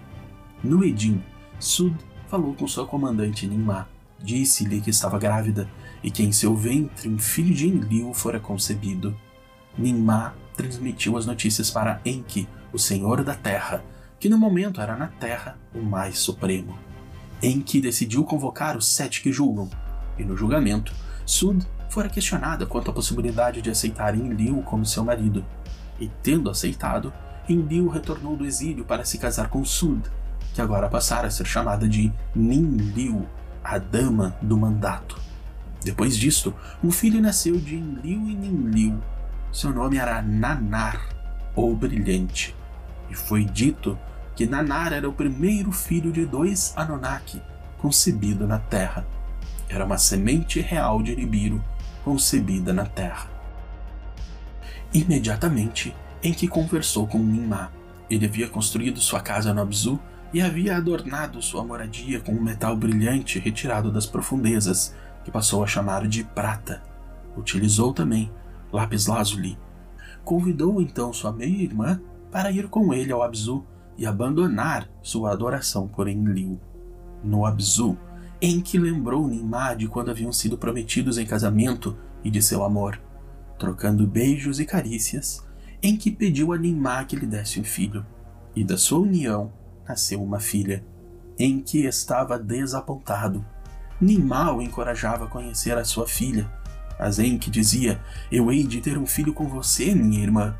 No 0.64 0.84
Edim, 0.84 1.22
Sud 1.58 1.94
falou 2.28 2.54
com 2.54 2.66
sua 2.66 2.86
comandante 2.86 3.46
Nimá. 3.46 3.86
Disse-lhe 4.18 4.80
que 4.80 4.90
estava 4.90 5.18
grávida 5.18 5.68
e 6.02 6.10
que 6.10 6.22
em 6.22 6.32
seu 6.32 6.54
ventre 6.54 7.08
um 7.08 7.18
filho 7.18 7.54
de 7.54 7.68
Enlil 7.68 8.12
fora 8.14 8.40
concebido. 8.40 9.16
Nimá 9.76 10.34
transmitiu 10.56 11.16
as 11.16 11.26
notícias 11.26 11.70
para 11.70 12.00
Enki, 12.04 12.48
o 12.72 12.78
senhor 12.78 13.22
da 13.22 13.34
terra, 13.34 13.84
que 14.18 14.28
no 14.28 14.38
momento 14.38 14.80
era 14.80 14.96
na 14.96 15.08
terra 15.08 15.58
o 15.74 15.82
mais 15.82 16.18
supremo. 16.18 16.78
Enki 17.42 17.80
decidiu 17.80 18.24
convocar 18.24 18.76
os 18.76 18.86
sete 18.86 19.22
que 19.22 19.30
julgam, 19.30 19.68
e 20.18 20.24
no 20.24 20.36
julgamento, 20.36 20.92
Sud 21.26 21.66
fora 21.90 22.08
questionada 22.08 22.66
quanto 22.66 22.90
à 22.90 22.94
possibilidade 22.94 23.60
de 23.60 23.70
aceitar 23.70 24.14
Enlil 24.14 24.62
como 24.62 24.86
seu 24.86 25.04
marido. 25.04 25.44
E 26.00 26.08
tendo 26.22 26.50
aceitado, 26.50 27.12
Enlil 27.48 27.88
retornou 27.88 28.36
do 28.36 28.44
exílio 28.44 28.84
para 28.84 29.04
se 29.04 29.18
casar 29.18 29.48
com 29.48 29.64
Sud, 29.64 30.02
que 30.56 30.62
agora 30.62 30.88
passara 30.88 31.26
a 31.28 31.30
ser 31.30 31.44
chamada 31.44 31.86
de 31.86 32.10
Ninlil, 32.34 33.26
a 33.62 33.76
dama 33.76 34.34
do 34.40 34.56
mandato. 34.56 35.20
Depois 35.84 36.16
disto, 36.16 36.54
um 36.82 36.90
filho 36.90 37.20
nasceu 37.20 37.58
de 37.58 37.76
Enlil 37.76 38.30
e 38.30 38.34
Ninlil. 38.34 38.98
Seu 39.52 39.70
nome 39.70 39.98
era 39.98 40.22
Nanar, 40.22 40.98
ou 41.54 41.76
Brilhante. 41.76 42.56
E 43.10 43.14
foi 43.14 43.44
dito 43.44 43.98
que 44.34 44.46
Nanar 44.46 44.94
era 44.94 45.06
o 45.06 45.12
primeiro 45.12 45.70
filho 45.72 46.10
de 46.10 46.24
dois 46.24 46.72
Anunnaki 46.74 47.42
concebido 47.76 48.46
na 48.46 48.58
Terra. 48.58 49.06
Era 49.68 49.84
uma 49.84 49.98
semente 49.98 50.58
real 50.58 51.02
de 51.02 51.14
Nibiru 51.14 51.62
concebida 52.02 52.72
na 52.72 52.86
Terra. 52.86 53.28
Imediatamente, 54.90 55.94
em 56.22 56.32
que 56.32 56.48
conversou 56.48 57.06
com 57.06 57.18
Ninmá, 57.18 57.70
ele 58.08 58.24
havia 58.24 58.48
construído 58.48 59.02
sua 59.02 59.20
casa 59.20 59.52
no 59.52 59.60
Abzu 59.60 60.00
e 60.36 60.42
havia 60.42 60.76
adornado 60.76 61.40
sua 61.40 61.64
moradia 61.64 62.20
com 62.20 62.32
um 62.32 62.42
metal 62.42 62.76
brilhante 62.76 63.38
retirado 63.38 63.90
das 63.90 64.04
profundezas, 64.04 64.94
que 65.24 65.30
passou 65.30 65.64
a 65.64 65.66
chamar 65.66 66.06
de 66.06 66.22
prata. 66.24 66.82
Utilizou 67.34 67.94
também 67.94 68.30
lápis 68.70 69.06
lazuli. 69.06 69.58
Convidou 70.26 70.82
então 70.82 71.10
sua 71.10 71.32
meia-irmã 71.32 71.98
para 72.30 72.50
ir 72.50 72.68
com 72.68 72.92
ele 72.92 73.10
ao 73.10 73.22
Abzu 73.22 73.64
e 73.96 74.04
abandonar 74.04 74.86
sua 75.00 75.32
adoração 75.32 75.88
por 75.88 76.06
Enlil. 76.06 76.60
No 77.24 77.46
Abzu, 77.46 77.96
Enki 78.42 78.78
lembrou 78.78 79.26
Nimá 79.26 79.72
de 79.72 79.88
quando 79.88 80.10
haviam 80.10 80.32
sido 80.32 80.58
prometidos 80.58 81.16
em 81.16 81.24
casamento 81.24 81.96
e 82.22 82.30
de 82.30 82.42
seu 82.42 82.62
amor. 82.62 83.00
Trocando 83.58 84.06
beijos 84.06 84.60
e 84.60 84.66
carícias, 84.66 85.42
Enki 85.82 86.10
pediu 86.10 86.52
a 86.52 86.58
Nimá 86.58 87.02
que 87.06 87.16
lhe 87.16 87.24
desse 87.24 87.58
um 87.58 87.64
filho, 87.64 88.04
e 88.54 88.62
da 88.62 88.76
sua 88.76 88.98
união 88.98 89.50
nasceu 89.88 90.22
uma 90.22 90.40
filha. 90.40 90.84
Enki 91.38 91.84
estava 91.84 92.38
desapontado. 92.38 93.44
Nimá 94.00 94.52
o 94.52 94.60
encorajava 94.60 95.24
a 95.24 95.28
conhecer 95.28 95.76
a 95.76 95.84
sua 95.84 96.06
filha, 96.06 96.50
mas 96.98 97.18
Enki 97.18 97.50
dizia: 97.50 98.00
Eu 98.30 98.50
hei 98.52 98.64
de 98.66 98.80
ter 98.80 98.98
um 98.98 99.06
filho 99.06 99.32
com 99.32 99.46
você, 99.48 99.94
minha 99.94 100.22
irmã. 100.22 100.56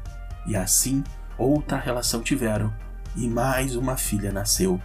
E 0.46 0.56
assim 0.56 1.02
outra 1.38 1.78
relação 1.78 2.22
tiveram, 2.22 2.72
e 3.14 3.28
mais 3.28 3.76
uma 3.76 3.96
filha 3.96 4.32
nasceu. 4.32 4.80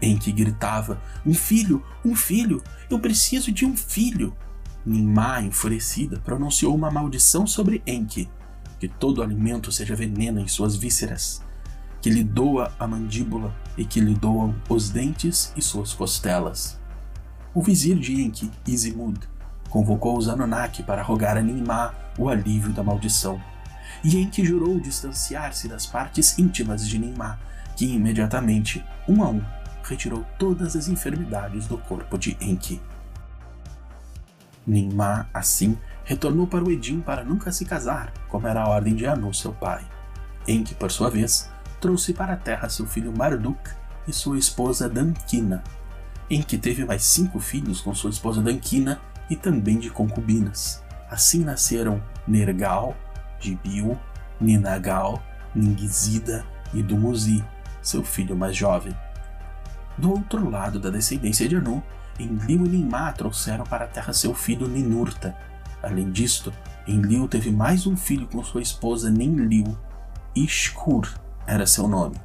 Enki 0.00 0.32
gritava: 0.32 1.00
Um 1.24 1.34
filho, 1.34 1.82
um 2.04 2.14
filho, 2.14 2.62
eu 2.90 2.98
preciso 2.98 3.50
de 3.50 3.64
um 3.64 3.76
filho. 3.76 4.36
Nimá, 4.84 5.42
enfurecida, 5.42 6.20
pronunciou 6.20 6.74
uma 6.74 6.90
maldição 6.90 7.46
sobre 7.46 7.82
Enki: 7.86 8.28
que 8.78 8.88
todo 8.88 9.22
alimento 9.22 9.72
seja 9.72 9.96
veneno 9.96 10.40
em 10.40 10.48
suas 10.48 10.76
vísceras, 10.76 11.42
que 12.06 12.10
lhe 12.10 12.22
doa 12.22 12.72
a 12.78 12.86
mandíbula 12.86 13.52
e 13.76 13.84
que 13.84 13.98
lhe 13.98 14.14
doam 14.14 14.54
os 14.68 14.90
dentes 14.90 15.52
e 15.56 15.60
suas 15.60 15.92
costelas. 15.92 16.78
O 17.52 17.60
vizir 17.60 17.98
de 17.98 18.22
Enki, 18.22 18.48
Izimud, 18.64 19.18
convocou 19.68 20.16
os 20.16 20.28
Anunnaki 20.28 20.84
para 20.84 21.02
rogar 21.02 21.36
a 21.36 21.42
Nimá 21.42 21.92
o 22.16 22.28
alívio 22.28 22.72
da 22.72 22.80
maldição 22.80 23.42
e 24.04 24.24
que 24.26 24.44
jurou 24.44 24.78
distanciar-se 24.78 25.66
das 25.66 25.84
partes 25.84 26.38
íntimas 26.38 26.86
de 26.86 26.96
Ninmá, 26.96 27.40
que 27.74 27.86
imediatamente, 27.86 28.84
um 29.08 29.24
a 29.24 29.28
um, 29.28 29.42
retirou 29.82 30.24
todas 30.38 30.76
as 30.76 30.86
enfermidades 30.86 31.66
do 31.66 31.76
corpo 31.76 32.16
de 32.16 32.36
Enki. 32.40 32.80
Ninmá, 34.64 35.28
assim, 35.34 35.76
retornou 36.04 36.46
para 36.46 36.62
o 36.62 36.70
Edim 36.70 37.00
para 37.00 37.24
nunca 37.24 37.50
se 37.50 37.64
casar, 37.64 38.12
como 38.28 38.46
era 38.46 38.62
a 38.62 38.68
ordem 38.68 38.94
de 38.94 39.08
Anu, 39.08 39.34
seu 39.34 39.52
pai. 39.52 39.84
Enki, 40.46 40.72
por 40.76 40.92
sua 40.92 41.10
vez, 41.10 41.50
trouxe 41.80 42.12
para 42.12 42.34
a 42.34 42.36
terra 42.36 42.68
seu 42.68 42.86
filho 42.86 43.12
Marduk 43.16 43.58
e 44.06 44.12
sua 44.12 44.38
esposa 44.38 44.88
Dankina. 44.88 45.62
Enki 46.30 46.58
teve 46.58 46.84
mais 46.84 47.04
cinco 47.04 47.38
filhos 47.38 47.80
com 47.80 47.94
sua 47.94 48.10
esposa 48.10 48.42
Dankina 48.42 49.00
e 49.30 49.36
também 49.36 49.78
de 49.78 49.90
concubinas. 49.90 50.82
Assim 51.10 51.44
nasceram 51.44 52.02
Nergal, 52.26 52.96
Gibiu, 53.38 53.98
Ninagal, 54.40 55.22
Ningizida 55.54 56.44
e 56.74 56.82
Dumuzi, 56.82 57.44
seu 57.80 58.02
filho 58.02 58.36
mais 58.36 58.56
jovem. 58.56 58.94
Do 59.96 60.10
outro 60.10 60.50
lado 60.50 60.78
da 60.78 60.90
descendência 60.90 61.48
de 61.48 61.56
Anu, 61.56 61.82
Enlil 62.18 62.66
e 62.66 62.68
Ninmá 62.68 63.12
trouxeram 63.12 63.64
para 63.64 63.84
a 63.84 63.88
terra 63.88 64.12
seu 64.12 64.34
filho 64.34 64.66
Ninurta. 64.66 65.36
Além 65.82 66.10
disto, 66.10 66.52
Enlil 66.86 67.28
teve 67.28 67.50
mais 67.50 67.86
um 67.86 67.96
filho 67.96 68.26
com 68.26 68.42
sua 68.42 68.62
esposa 68.62 69.10
Ninlil. 69.10 69.76
Ishkur 70.34 71.08
era 71.46 71.66
seu 71.66 71.86
nome. 71.86 72.16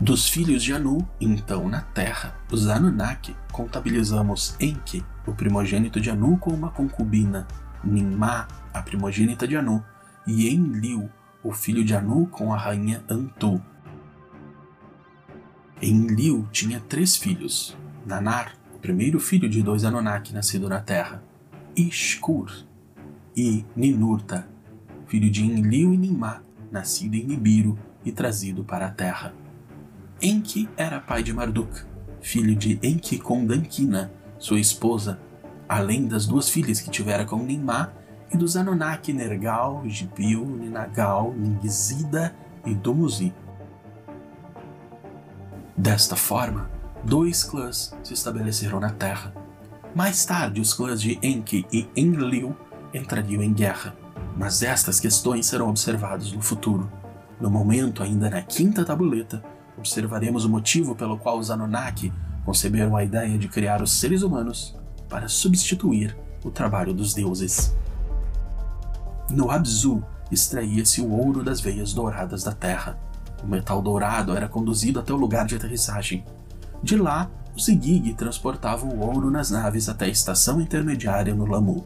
Dos 0.00 0.28
filhos 0.28 0.62
de 0.62 0.72
Anu, 0.72 1.06
então 1.20 1.68
na 1.68 1.82
terra, 1.82 2.34
os 2.50 2.66
Anunnaki, 2.68 3.36
contabilizamos 3.52 4.56
Enki, 4.58 5.04
o 5.26 5.34
primogênito 5.34 6.00
de 6.00 6.08
Anu 6.08 6.38
com 6.38 6.50
uma 6.50 6.70
concubina, 6.70 7.46
Ninmá, 7.84 8.48
a 8.72 8.80
primogênita 8.80 9.46
de 9.46 9.56
Anu, 9.56 9.84
e 10.26 10.48
Enlil, 10.48 11.10
o 11.42 11.52
filho 11.52 11.84
de 11.84 11.94
Anu 11.94 12.26
com 12.26 12.52
a 12.52 12.56
rainha 12.56 13.04
Antu. 13.10 13.60
Enlil 15.82 16.48
tinha 16.50 16.80
três 16.80 17.16
filhos: 17.16 17.76
Nanar, 18.06 18.54
o 18.74 18.78
primeiro 18.78 19.20
filho 19.20 19.50
de 19.50 19.62
dois 19.62 19.84
Anunnaki 19.84 20.32
nascido 20.32 20.68
na 20.68 20.80
Terra, 20.80 21.22
Ishkur, 21.76 22.50
e 23.36 23.64
Ninurta, 23.76 24.48
filho 25.06 25.30
de 25.30 25.44
Enlil 25.44 25.92
e 25.92 25.96
Ninmá, 25.98 26.42
nascido 26.70 27.14
em 27.14 27.24
Nibiru 27.24 27.78
e 28.04 28.12
trazido 28.12 28.64
para 28.64 28.86
a 28.86 28.90
Terra. 28.90 29.34
Enki 30.22 30.68
era 30.76 31.00
pai 31.00 31.22
de 31.22 31.32
Marduk, 31.32 31.82
filho 32.20 32.54
de 32.54 32.78
Enki 32.82 33.18
com 33.18 33.44
Dankina, 33.44 34.12
sua 34.38 34.60
esposa, 34.60 35.18
além 35.68 36.06
das 36.06 36.26
duas 36.26 36.48
filhas 36.48 36.80
que 36.80 36.90
tivera 36.90 37.24
com 37.24 37.42
Ninmá 37.42 37.92
e 38.32 38.36
dos 38.36 38.56
Anunnaki 38.56 39.12
Nergal, 39.12 39.82
Gibil, 39.86 40.44
Ninagal, 40.44 41.32
Ningizida 41.32 42.34
e 42.64 42.74
Dumuzi. 42.74 43.32
Desta 45.76 46.16
forma, 46.16 46.70
dois 47.04 47.42
clãs 47.42 47.96
se 48.02 48.12
estabeleceram 48.12 48.78
na 48.78 48.90
Terra. 48.90 49.34
Mais 49.94 50.24
tarde, 50.24 50.60
os 50.60 50.74
clãs 50.74 51.00
de 51.00 51.18
Enki 51.22 51.66
e 51.72 51.88
Enlil 51.96 52.54
entrariam 52.92 53.42
em 53.42 53.52
guerra, 53.52 53.96
mas 54.40 54.62
estas 54.62 54.98
questões 54.98 55.44
serão 55.44 55.68
observadas 55.68 56.32
no 56.32 56.40
futuro. 56.40 56.90
No 57.38 57.50
momento, 57.50 58.02
ainda 58.02 58.30
na 58.30 58.40
quinta 58.40 58.86
tabuleta, 58.86 59.44
observaremos 59.76 60.46
o 60.46 60.48
motivo 60.48 60.94
pelo 60.94 61.18
qual 61.18 61.38
os 61.38 61.50
Anunnaki 61.50 62.10
conceberam 62.42 62.96
a 62.96 63.04
ideia 63.04 63.36
de 63.36 63.48
criar 63.48 63.82
os 63.82 63.92
seres 63.92 64.22
humanos 64.22 64.74
para 65.10 65.28
substituir 65.28 66.16
o 66.42 66.50
trabalho 66.50 66.94
dos 66.94 67.12
deuses. 67.12 67.76
No 69.28 69.50
Abzu 69.50 70.02
extraía-se 70.32 71.02
o 71.02 71.10
ouro 71.10 71.44
das 71.44 71.60
veias 71.60 71.92
douradas 71.92 72.42
da 72.42 72.52
terra. 72.52 72.98
O 73.44 73.46
metal 73.46 73.82
dourado 73.82 74.34
era 74.34 74.48
conduzido 74.48 75.00
até 75.00 75.12
o 75.12 75.18
lugar 75.18 75.44
de 75.44 75.56
aterrissagem. 75.56 76.24
De 76.82 76.96
lá, 76.96 77.30
os 77.54 77.68
Igig 77.68 78.14
transportavam 78.14 78.88
o 78.88 79.00
ouro 79.00 79.30
nas 79.30 79.50
naves 79.50 79.86
até 79.86 80.06
a 80.06 80.08
estação 80.08 80.62
intermediária 80.62 81.34
no 81.34 81.44
Lamu. 81.44 81.84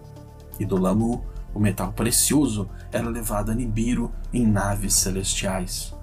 E 0.61 0.65
do 0.65 0.79
Lamu, 0.79 1.25
o 1.55 1.61
metal 1.61 1.93
precioso 1.93 2.69
era 2.91 3.09
levado 3.09 3.53
a 3.53 3.55
Nibiru 3.55 4.13
em 4.33 4.45
naves 4.45 4.95
celestiais. 4.95 5.95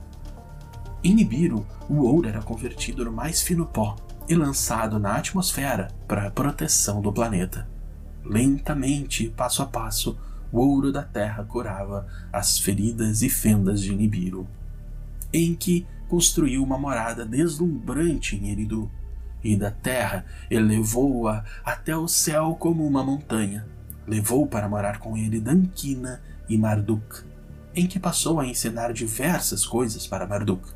Em 1.03 1.13
Nibiru, 1.13 1.65
o 1.89 2.03
ouro 2.03 2.27
era 2.29 2.41
convertido 2.41 3.03
no 3.03 3.11
mais 3.11 3.41
fino 3.41 3.65
pó 3.65 3.95
e 4.29 4.35
lançado 4.35 4.97
na 4.97 5.15
atmosfera 5.15 5.89
para 6.07 6.27
a 6.27 6.31
proteção 6.31 7.01
do 7.01 7.11
planeta. 7.11 7.67
Lentamente, 8.23 9.29
passo 9.29 9.61
a 9.61 9.65
passo, 9.65 10.17
o 10.51 10.59
ouro 10.59 10.91
da 10.91 11.03
terra 11.03 11.43
curava 11.43 12.07
as 12.31 12.59
feridas 12.59 13.21
e 13.21 13.29
fendas 13.29 13.81
de 13.81 13.95
Nibiru. 13.95 14.47
Enki 15.33 15.85
construiu 16.07 16.63
uma 16.63 16.77
morada 16.77 17.25
deslumbrante 17.25 18.35
em 18.35 18.49
Eridu, 18.49 18.89
e 19.43 19.55
da 19.55 19.71
terra 19.71 20.25
elevou-a 20.49 21.43
até 21.63 21.95
o 21.97 22.07
céu 22.07 22.55
como 22.59 22.85
uma 22.85 23.03
montanha. 23.03 23.65
Levou 24.07 24.47
para 24.47 24.67
morar 24.67 24.99
com 24.99 25.17
ele 25.17 25.39
Dankina 25.39 26.21
e 26.49 26.57
Marduk, 26.57 27.23
em 27.73 27.87
que 27.87 27.99
passou 27.99 28.39
a 28.39 28.45
ensinar 28.45 28.93
diversas 28.93 29.65
coisas 29.65 30.07
para 30.07 30.27
Marduk. 30.27 30.67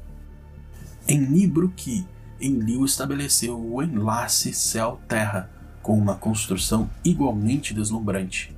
Em 1.08 1.20
Nibruki, 1.20 2.06
Enlil 2.40 2.84
estabeleceu 2.86 3.60
o 3.60 3.82
enlace 3.82 4.54
céu-terra 4.54 5.50
com 5.82 5.98
uma 5.98 6.16
construção 6.16 6.90
igualmente 7.04 7.74
deslumbrante. 7.74 8.56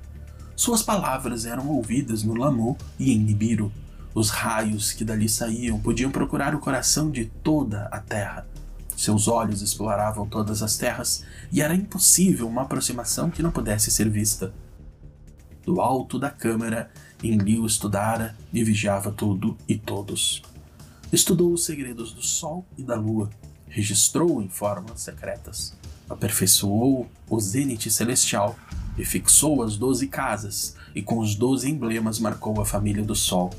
Suas 0.56 0.82
palavras 0.82 1.46
eram 1.46 1.68
ouvidas 1.68 2.24
no 2.24 2.34
Lamu 2.34 2.78
e 2.98 3.14
em 3.14 3.20
Nibiru. 3.20 3.72
Os 4.16 4.30
raios 4.30 4.92
que 4.92 5.06
dali 5.06 5.30
saíam 5.30 5.80
podiam 5.80 6.10
procurar 6.10 6.56
o 6.56 6.60
coração 6.60 7.12
de 7.12 7.26
toda 7.26 7.84
a 7.92 8.00
terra. 8.00 8.48
Seus 8.98 9.28
olhos 9.28 9.62
exploravam 9.62 10.28
todas 10.28 10.64
as 10.64 10.76
terras 10.76 11.24
e 11.52 11.62
era 11.62 11.76
impossível 11.76 12.48
uma 12.48 12.64
aproximação 12.64 13.30
que 13.30 13.44
não 13.44 13.52
pudesse 13.52 13.92
ser 13.92 14.10
vista. 14.10 14.52
Do 15.64 15.80
alto 15.80 16.18
da 16.18 16.32
câmara, 16.32 16.90
Enlil 17.24 17.64
estudara 17.68 18.36
e 18.52 18.64
vigiava 18.64 19.12
tudo 19.12 19.56
e 19.68 19.78
todos. 19.78 20.42
Estudou 21.14 21.54
os 21.54 21.64
segredos 21.64 22.12
do 22.12 22.24
Sol 22.24 22.66
e 22.76 22.82
da 22.82 22.96
Lua, 22.96 23.30
registrou 23.70 24.42
em 24.42 24.50
formas 24.50 25.02
secretas, 25.02 25.78
aperfeiçoou 26.10 27.08
o 27.30 27.40
zênite 27.40 27.92
celestial 27.92 28.56
e 28.98 29.06
fixou 29.06 29.62
as 29.62 29.78
doze 29.78 30.08
casas, 30.08 30.76
e 30.96 31.04
com 31.04 31.20
os 31.20 31.36
doze 31.36 31.70
emblemas 31.70 32.18
marcou 32.18 32.60
a 32.60 32.66
família 32.66 33.04
do 33.04 33.16
Sol. 33.16 33.52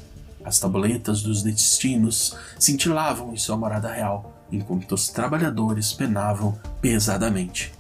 As 0.45 0.59
tabuletas 0.59 1.23
dos 1.23 1.45
destinos 1.45 2.37
cintilavam 2.59 3.33
em 3.33 3.37
sua 3.37 3.57
morada 3.57 3.93
real, 3.93 4.38
enquanto 4.51 4.93
os 4.93 5.09
trabalhadores 5.09 5.93
penavam 5.93 6.59
pesadamente. 6.81 7.73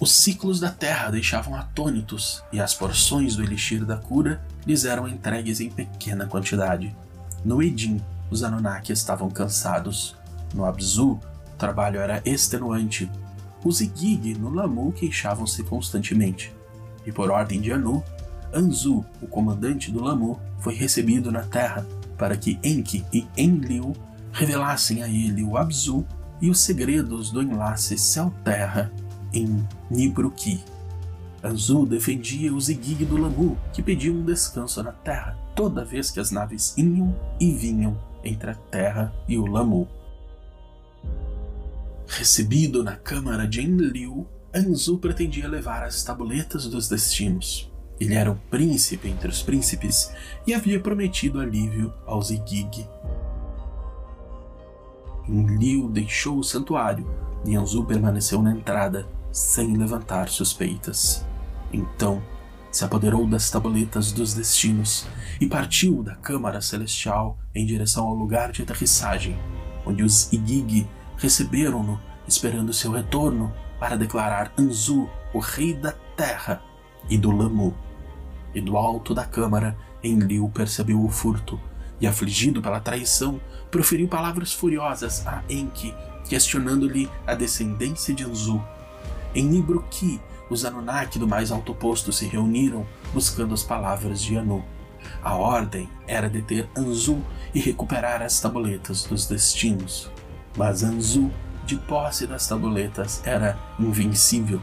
Os 0.00 0.12
ciclos 0.12 0.58
da 0.58 0.70
terra 0.70 1.10
deixavam 1.10 1.54
atônitos, 1.54 2.42
e 2.50 2.58
as 2.58 2.72
porções 2.72 3.36
do 3.36 3.42
elixir 3.42 3.84
da 3.84 3.96
cura 3.96 4.40
lhes 4.66 4.86
eram 4.86 5.06
entregues 5.06 5.60
em 5.60 5.70
pequena 5.70 6.26
quantidade. 6.26 6.94
No 7.44 7.62
Edim, 7.62 8.00
os 8.30 8.42
Anunnaki 8.42 8.92
estavam 8.92 9.28
cansados. 9.28 10.16
No 10.54 10.64
Abzu, 10.64 11.12
o 11.12 11.56
trabalho 11.58 12.00
era 12.00 12.22
extenuante. 12.24 13.10
Os 13.62 13.82
Igig 13.82 14.38
no 14.38 14.48
Lamu 14.48 14.90
queixavam-se 14.92 15.62
constantemente. 15.64 16.50
E 17.04 17.12
por 17.12 17.30
ordem 17.30 17.60
de 17.60 17.70
Anu, 17.70 18.02
Anzu, 18.54 19.04
o 19.20 19.26
comandante 19.26 19.90
do 19.90 20.02
Lamu, 20.02 20.40
foi 20.60 20.74
recebido 20.74 21.30
na 21.30 21.42
terra 21.42 21.86
para 22.16 22.36
que 22.36 22.58
Enki 22.64 23.04
e 23.12 23.26
Enlil 23.36 23.94
revelassem 24.32 25.02
a 25.02 25.08
ele 25.08 25.42
o 25.42 25.56
Abzu 25.56 26.06
e 26.40 26.50
os 26.50 26.60
segredos 26.60 27.30
do 27.30 27.42
enlace 27.42 27.98
céu-terra 27.98 28.92
em 29.32 29.66
Nibruki. 29.90 30.62
Anzu 31.42 31.86
defendia 31.86 32.52
os 32.52 32.68
Igig 32.68 33.04
do 33.04 33.16
Lamu, 33.16 33.58
que 33.72 33.82
pediam 33.82 34.16
um 34.16 34.24
descanso 34.24 34.82
na 34.82 34.92
terra 34.92 35.38
toda 35.54 35.84
vez 35.84 36.10
que 36.10 36.20
as 36.20 36.30
naves 36.30 36.74
iam 36.78 37.14
e 37.38 37.52
vinham 37.52 37.98
entre 38.24 38.50
a 38.50 38.54
Terra 38.54 39.12
e 39.28 39.36
o 39.36 39.46
Lamu. 39.46 39.86
Recebido 42.06 42.82
na 42.82 42.96
câmara 42.96 43.46
de 43.46 43.60
Enlil, 43.60 44.26
Anzu 44.54 44.98
pretendia 44.98 45.46
levar 45.46 45.84
as 45.84 46.02
tabuletas 46.02 46.66
dos 46.66 46.88
destinos. 46.88 47.70
Ele 48.00 48.14
era 48.14 48.32
o 48.32 48.36
príncipe 48.50 49.08
entre 49.08 49.28
os 49.28 49.42
príncipes 49.42 50.12
e 50.46 50.54
havia 50.54 50.80
prometido 50.80 51.40
alívio 51.40 51.92
aos 52.06 52.30
Igig. 52.30 52.88
Enlil 55.30 55.88
deixou 55.88 56.38
o 56.38 56.44
santuário 56.44 57.06
e 57.44 57.54
Anzu 57.54 57.84
permaneceu 57.84 58.42
na 58.42 58.50
entrada, 58.50 59.06
sem 59.30 59.76
levantar 59.76 60.28
suspeitas. 60.28 61.24
Então 61.72 62.20
se 62.70 62.84
apoderou 62.84 63.26
das 63.26 63.48
tabuletas 63.50 64.12
dos 64.12 64.34
destinos 64.34 65.06
e 65.40 65.46
partiu 65.46 66.02
da 66.02 66.16
Câmara 66.16 66.60
Celestial 66.60 67.38
em 67.54 67.64
direção 67.64 68.06
ao 68.06 68.14
lugar 68.14 68.52
de 68.52 68.62
aterrissagem, 68.62 69.38
onde 69.86 70.02
os 70.02 70.32
Igig 70.32 70.88
receberam-no, 71.16 72.00
esperando 72.26 72.72
seu 72.72 72.92
retorno 72.92 73.52
para 73.78 73.96
declarar 73.96 74.52
Anzu 74.58 75.08
o 75.32 75.38
rei 75.38 75.74
da 75.74 75.92
terra 76.16 76.62
e 77.08 77.16
do 77.16 77.30
Lamu. 77.30 77.74
E 78.52 78.60
do 78.60 78.76
alto 78.76 79.14
da 79.14 79.24
câmara, 79.24 79.76
Enlil 80.02 80.50
percebeu 80.52 81.04
o 81.04 81.08
furto 81.08 81.60
e, 82.00 82.06
afligido 82.06 82.62
pela 82.62 82.80
traição, 82.80 83.40
proferiu 83.70 84.08
palavras 84.08 84.52
furiosas 84.52 85.26
a 85.26 85.42
Enki, 85.48 85.94
questionando-lhe 86.28 87.10
a 87.26 87.34
descendência 87.34 88.14
de 88.14 88.24
Anzu. 88.24 88.62
Em 89.34 89.44
Nibruki, 89.44 90.20
os 90.48 90.64
Anunnaki 90.64 91.18
do 91.18 91.28
mais 91.28 91.52
alto 91.52 91.74
posto 91.74 92.12
se 92.12 92.26
reuniram 92.26 92.84
buscando 93.12 93.54
as 93.54 93.62
palavras 93.62 94.20
de 94.20 94.36
Anu. 94.36 94.64
A 95.22 95.34
ordem 95.34 95.88
era 96.06 96.28
deter 96.28 96.68
Anzu 96.76 97.22
e 97.54 97.60
recuperar 97.60 98.22
as 98.22 98.40
tabuletas 98.40 99.04
dos 99.04 99.26
destinos. 99.26 100.10
Mas 100.56 100.82
Anzu, 100.82 101.30
de 101.64 101.76
posse 101.76 102.26
das 102.26 102.48
tabuletas, 102.48 103.22
era 103.24 103.56
invencível. 103.78 104.60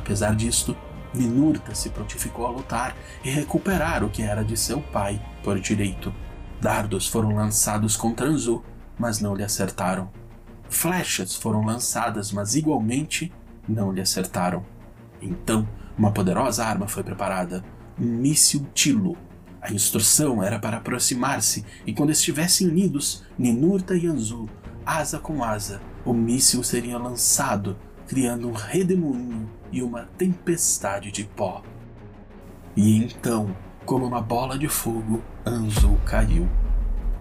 Apesar 0.00 0.34
disto, 0.34 0.76
Ninurta 1.14 1.74
se 1.74 1.88
prontificou 1.88 2.46
a 2.46 2.50
lutar 2.50 2.94
e 3.24 3.30
recuperar 3.30 4.04
o 4.04 4.10
que 4.10 4.22
era 4.22 4.44
de 4.44 4.56
seu 4.56 4.80
pai 4.80 5.20
por 5.42 5.58
direito. 5.58 6.12
Dardos 6.60 7.06
foram 7.06 7.34
lançados 7.34 7.96
contra 7.96 8.28
Anzu, 8.28 8.62
mas 8.98 9.20
não 9.20 9.34
lhe 9.34 9.44
acertaram. 9.44 10.10
Flechas 10.68 11.36
foram 11.36 11.64
lançadas, 11.64 12.32
mas 12.32 12.54
igualmente 12.54 13.32
não 13.68 13.92
lhe 13.92 14.00
acertaram. 14.00 14.64
Então, 15.20 15.68
uma 15.96 16.10
poderosa 16.10 16.64
arma 16.64 16.88
foi 16.88 17.02
preparada, 17.02 17.64
um 17.98 18.04
míssil 18.04 18.66
Tilo. 18.74 19.16
A 19.60 19.72
instrução 19.72 20.42
era 20.42 20.58
para 20.58 20.76
aproximar-se 20.76 21.64
e 21.86 21.92
quando 21.92 22.10
estivessem 22.10 22.68
unidos, 22.68 23.24
Ninurta 23.38 23.96
e 23.96 24.06
Anzu, 24.06 24.48
asa 24.84 25.18
com 25.18 25.42
asa, 25.42 25.80
o 26.04 26.12
míssil 26.12 26.62
seria 26.62 26.98
lançado, 26.98 27.76
criando 28.06 28.48
um 28.48 28.52
redemoinho 28.52 29.50
e 29.72 29.82
uma 29.82 30.04
tempestade 30.16 31.10
de 31.10 31.24
pó. 31.24 31.62
E 32.76 32.96
então, 32.96 33.56
como 33.86 34.04
uma 34.04 34.20
bola 34.20 34.58
de 34.58 34.68
fogo, 34.68 35.22
Anzu 35.46 35.96
caiu. 36.04 36.48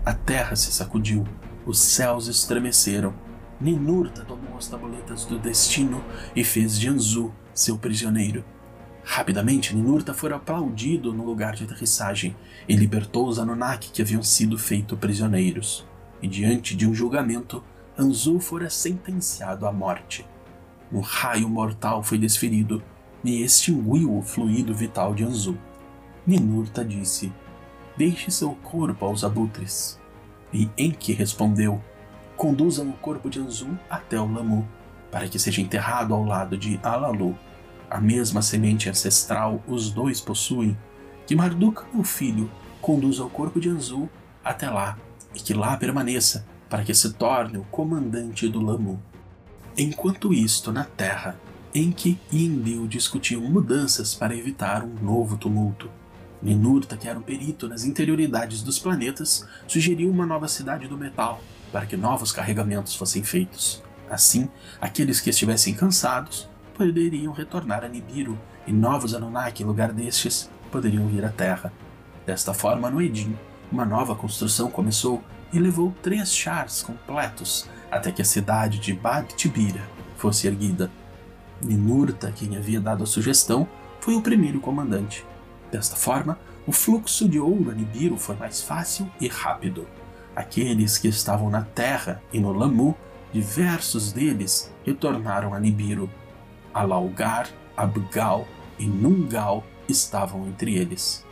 A 0.04 0.14
terra 0.16 0.56
se 0.56 0.72
sacudiu, 0.72 1.24
os 1.64 1.78
céus 1.78 2.28
estremeceram. 2.28 3.14
Ninurta 3.62 4.26
tomou 4.26 4.58
as 4.58 4.68
tabuletas 4.68 5.26
do 5.26 5.38
destino 5.38 6.04
e 6.36 6.44
fez 6.44 6.80
de 6.80 6.90
Anzu 6.90 7.32
seu 7.54 7.78
prisioneiro. 7.78 8.44
Rapidamente, 9.04 9.76
Ninurta 9.76 10.12
foi 10.12 10.34
aplaudido 10.34 11.14
no 11.14 11.24
lugar 11.24 11.54
de 11.54 11.66
aterrissagem 11.66 12.36
e 12.68 12.76
libertou 12.76 13.28
os 13.28 13.38
Anunnaki 13.38 13.92
que 13.92 14.02
haviam 14.02 14.24
sido 14.24 14.58
feitos 14.58 14.98
prisioneiros. 14.98 15.88
E 16.20 16.28
diante 16.28 16.76
de 16.76 16.88
um 16.88 16.96
julgamento, 16.96 17.64
Anzu 17.98 18.40
fora 18.40 18.72
sentenciado 18.72 19.68
à 19.68 19.72
morte. 19.72 20.26
Um 20.92 21.00
raio 21.00 21.48
mortal 21.48 22.02
foi 22.02 22.18
desferido 22.18 22.82
e 23.24 23.44
extinguiu 23.44 24.18
o 24.18 24.24
fluido 24.24 24.74
vital 24.74 25.14
de 25.14 25.24
Anzu. 25.24 25.56
Ninurta 26.26 26.84
disse: 26.84 27.32
Deixe 27.98 28.32
seu 28.32 28.52
corpo 28.56 29.06
aos 29.06 29.24
abutres. 29.24 30.00
E 30.54 30.70
Enki 30.78 31.14
respondeu: 31.14 31.82
Conduzam 32.36 32.90
o 32.90 32.94
corpo 32.94 33.30
de 33.30 33.40
Anzu 33.40 33.78
até 33.90 34.20
o 34.20 34.32
Lamu 34.32 34.68
para 35.16 35.30
que 35.30 35.40
seja 35.40 35.62
enterrado 35.62 36.14
ao 36.14 36.26
lado 36.26 36.58
de 36.58 36.78
Alalu. 36.84 37.38
A 37.90 38.02
mesma 38.02 38.42
semente 38.42 38.90
ancestral 38.90 39.64
os 39.66 39.90
dois 39.90 40.20
possuem, 40.20 40.78
que 41.26 41.34
Marduk, 41.34 41.84
o 41.98 42.04
filho, 42.04 42.52
conduza 42.82 43.24
o 43.24 43.30
corpo 43.30 43.58
de 43.58 43.70
Anzu 43.70 44.10
até 44.44 44.70
lá 44.70 44.98
e 45.34 45.40
que 45.40 45.54
lá 45.54 45.78
permaneça, 45.78 46.46
para 46.70 46.84
que 46.84 46.94
se 46.94 47.14
torne 47.14 47.58
o 47.58 47.64
comandante 47.72 48.50
do 48.50 48.60
Lamu. 48.60 49.02
Enquanto 49.78 50.34
isto, 50.34 50.70
na 50.70 50.84
terra, 50.84 51.40
Enki 51.74 52.20
e 52.30 52.44
Enlil 52.44 52.86
discutiam 52.86 53.42
mudanças 53.42 54.14
para 54.14 54.36
evitar 54.36 54.84
um 54.84 54.96
novo 55.02 55.38
tumulto. 55.38 55.90
Ninurta, 56.42 56.98
que 56.98 57.08
era 57.08 57.18
um 57.18 57.22
perito 57.22 57.68
nas 57.68 57.84
interioridades 57.84 58.62
dos 58.62 58.78
planetas, 58.78 59.48
sugeriu 59.68 60.10
uma 60.10 60.26
nova 60.26 60.48
cidade 60.48 60.88
do 60.88 60.98
metal 60.98 61.42
para 61.72 61.86
que 61.86 61.98
novos 61.98 62.32
carregamentos 62.32 62.96
fossem 62.96 63.24
feitos. 63.24 63.84
Assim, 64.10 64.50
aqueles 64.80 65.20
que 65.20 65.30
estivessem 65.30 65.74
cansados 65.74 66.48
poderiam 66.78 67.34
retornar 67.34 67.84
a 67.84 67.88
Nibiru 67.88 68.38
e 68.68 68.72
novos 68.72 69.14
Anunnaki 69.14 69.64
em 69.64 69.66
lugar 69.66 69.92
destes 69.92 70.50
poderiam 70.72 71.08
vir 71.08 71.26
à 71.26 71.30
Terra. 71.30 71.74
Desta 72.26 72.54
forma, 72.54 72.90
no 72.90 73.02
Edin, 73.02 73.36
uma 73.72 73.86
nova 73.86 74.16
construção 74.16 74.70
começou 74.70 75.24
e 75.52 75.60
levou 75.60 75.94
três 76.02 76.36
chars 76.36 76.82
completos 76.82 77.68
até 77.90 78.12
que 78.12 78.22
a 78.22 78.26
cidade 78.26 78.80
de 78.80 78.94
Bad-Tibira 78.94 79.82
fosse 80.18 80.48
erguida. 80.48 80.92
Ninurta, 81.62 82.32
quem 82.32 82.58
havia 82.58 82.80
dado 82.80 83.04
a 83.04 83.08
sugestão, 83.08 83.68
foi 84.00 84.16
o 84.16 84.22
primeiro 84.22 84.60
comandante. 84.60 85.26
Desta 85.72 85.96
forma, 85.96 86.38
o 86.68 86.72
fluxo 86.72 87.28
de 87.28 87.40
ouro 87.40 87.72
a 87.72 87.74
Nibiru 87.74 88.18
foi 88.18 88.36
mais 88.36 88.62
fácil 88.62 89.10
e 89.20 89.28
rápido. 89.28 89.88
Aqueles 90.36 90.98
que 90.98 91.08
estavam 91.08 91.50
na 91.50 91.62
Terra 91.62 92.22
e 92.34 92.40
no 92.40 92.52
Lamu, 92.52 92.96
diversos 93.32 94.12
deles 94.12 94.72
retornaram 94.86 95.54
a 95.54 95.60
Nibiru. 95.60 96.10
Alaulgar, 96.74 97.50
Abgal 97.76 98.48
e 98.80 98.86
Nungal 98.86 99.64
estavam 99.88 100.48
entre 100.48 100.76
eles. 100.76 101.26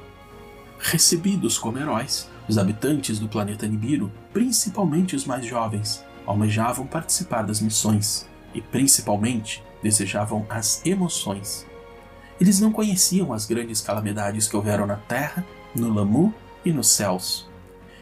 Recebidos 0.80 1.58
como 1.58 1.78
heróis, 1.78 2.30
os 2.48 2.58
habitantes 2.58 3.20
do 3.20 3.28
planeta 3.28 3.68
Nibiru, 3.68 4.12
principalmente 4.32 5.16
os 5.16 5.26
mais 5.26 5.46
jovens, 5.46 6.04
almejavam 6.26 6.86
participar 6.86 7.44
das 7.44 7.62
missões 7.62 8.28
e, 8.54 8.62
principalmente, 8.62 9.64
desejavam 9.82 10.46
as 10.50 10.86
emoções. 10.86 11.66
Eles 12.40 12.60
não 12.60 12.72
conheciam 12.72 13.32
as 13.32 13.46
grandes 13.46 13.82
calamidades 13.82 14.48
que 14.48 14.56
houveram 14.56 14.86
na 14.86 14.96
Terra, 14.96 15.46
no 15.76 15.94
Lamu 15.94 16.34
e 16.66 16.72
nos 16.72 16.88
céus. 16.90 17.50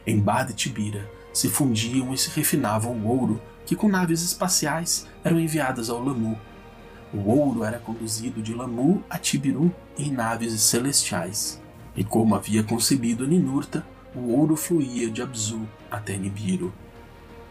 Em 0.05 0.19
Bad 0.19 0.53
Tibira 0.53 1.09
se 1.33 1.49
fundiam 1.49 2.13
e 2.13 2.17
se 2.17 2.29
refinavam 2.29 2.93
o 2.93 3.07
ouro 3.07 3.41
que 3.65 3.75
com 3.75 3.87
naves 3.87 4.21
espaciais 4.21 5.07
eram 5.23 5.39
enviadas 5.39 5.89
ao 5.89 6.03
Lamu. 6.03 6.37
O 7.13 7.29
ouro 7.29 7.63
era 7.63 7.77
conduzido 7.77 8.41
de 8.41 8.53
Lamu 8.53 9.03
a 9.09 9.17
Tibiru 9.17 9.73
em 9.97 10.11
naves 10.11 10.59
celestiais. 10.61 11.61
E 11.95 12.03
como 12.03 12.35
havia 12.35 12.63
concebido 12.63 13.27
Ninurta, 13.27 13.85
o 14.15 14.31
ouro 14.31 14.55
fluía 14.55 15.09
de 15.09 15.21
Abzu 15.21 15.67
até 15.89 16.17
Nibiru. 16.17 16.73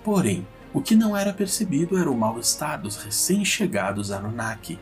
Porém, 0.02 0.46
o 0.72 0.80
que 0.80 0.94
não 0.94 1.16
era 1.16 1.32
percebido 1.32 1.98
era 1.98 2.10
o 2.10 2.16
mal-estar 2.16 2.80
dos 2.80 2.96
recém-chegados 2.96 4.10
Anunnaki, 4.10 4.78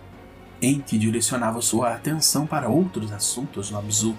em 0.61 0.81
que 0.81 0.99
direcionava 0.99 1.61
sua 1.61 1.95
atenção 1.95 2.47
para 2.47 2.69
outros 2.69 3.13
assuntos 3.13 3.71
no 3.71 3.79
Abzu 3.79 4.17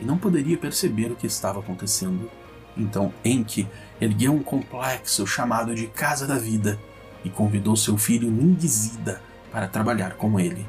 e 0.00 0.04
não 0.04 0.16
poderia 0.16 0.56
perceber 0.56 1.10
o 1.10 1.16
que 1.16 1.26
estava 1.26 1.60
acontecendo. 1.60 2.30
Então 2.76 3.12
Enki 3.24 3.68
ergueu 4.00 4.32
um 4.32 4.42
complexo 4.42 5.26
chamado 5.26 5.74
de 5.74 5.86
Casa 5.88 6.26
da 6.26 6.38
Vida 6.38 6.78
e 7.24 7.30
convidou 7.30 7.76
seu 7.76 7.98
filho 7.98 8.30
Ningizida 8.30 9.20
para 9.50 9.68
trabalhar 9.68 10.14
com 10.14 10.38
ele. 10.38 10.66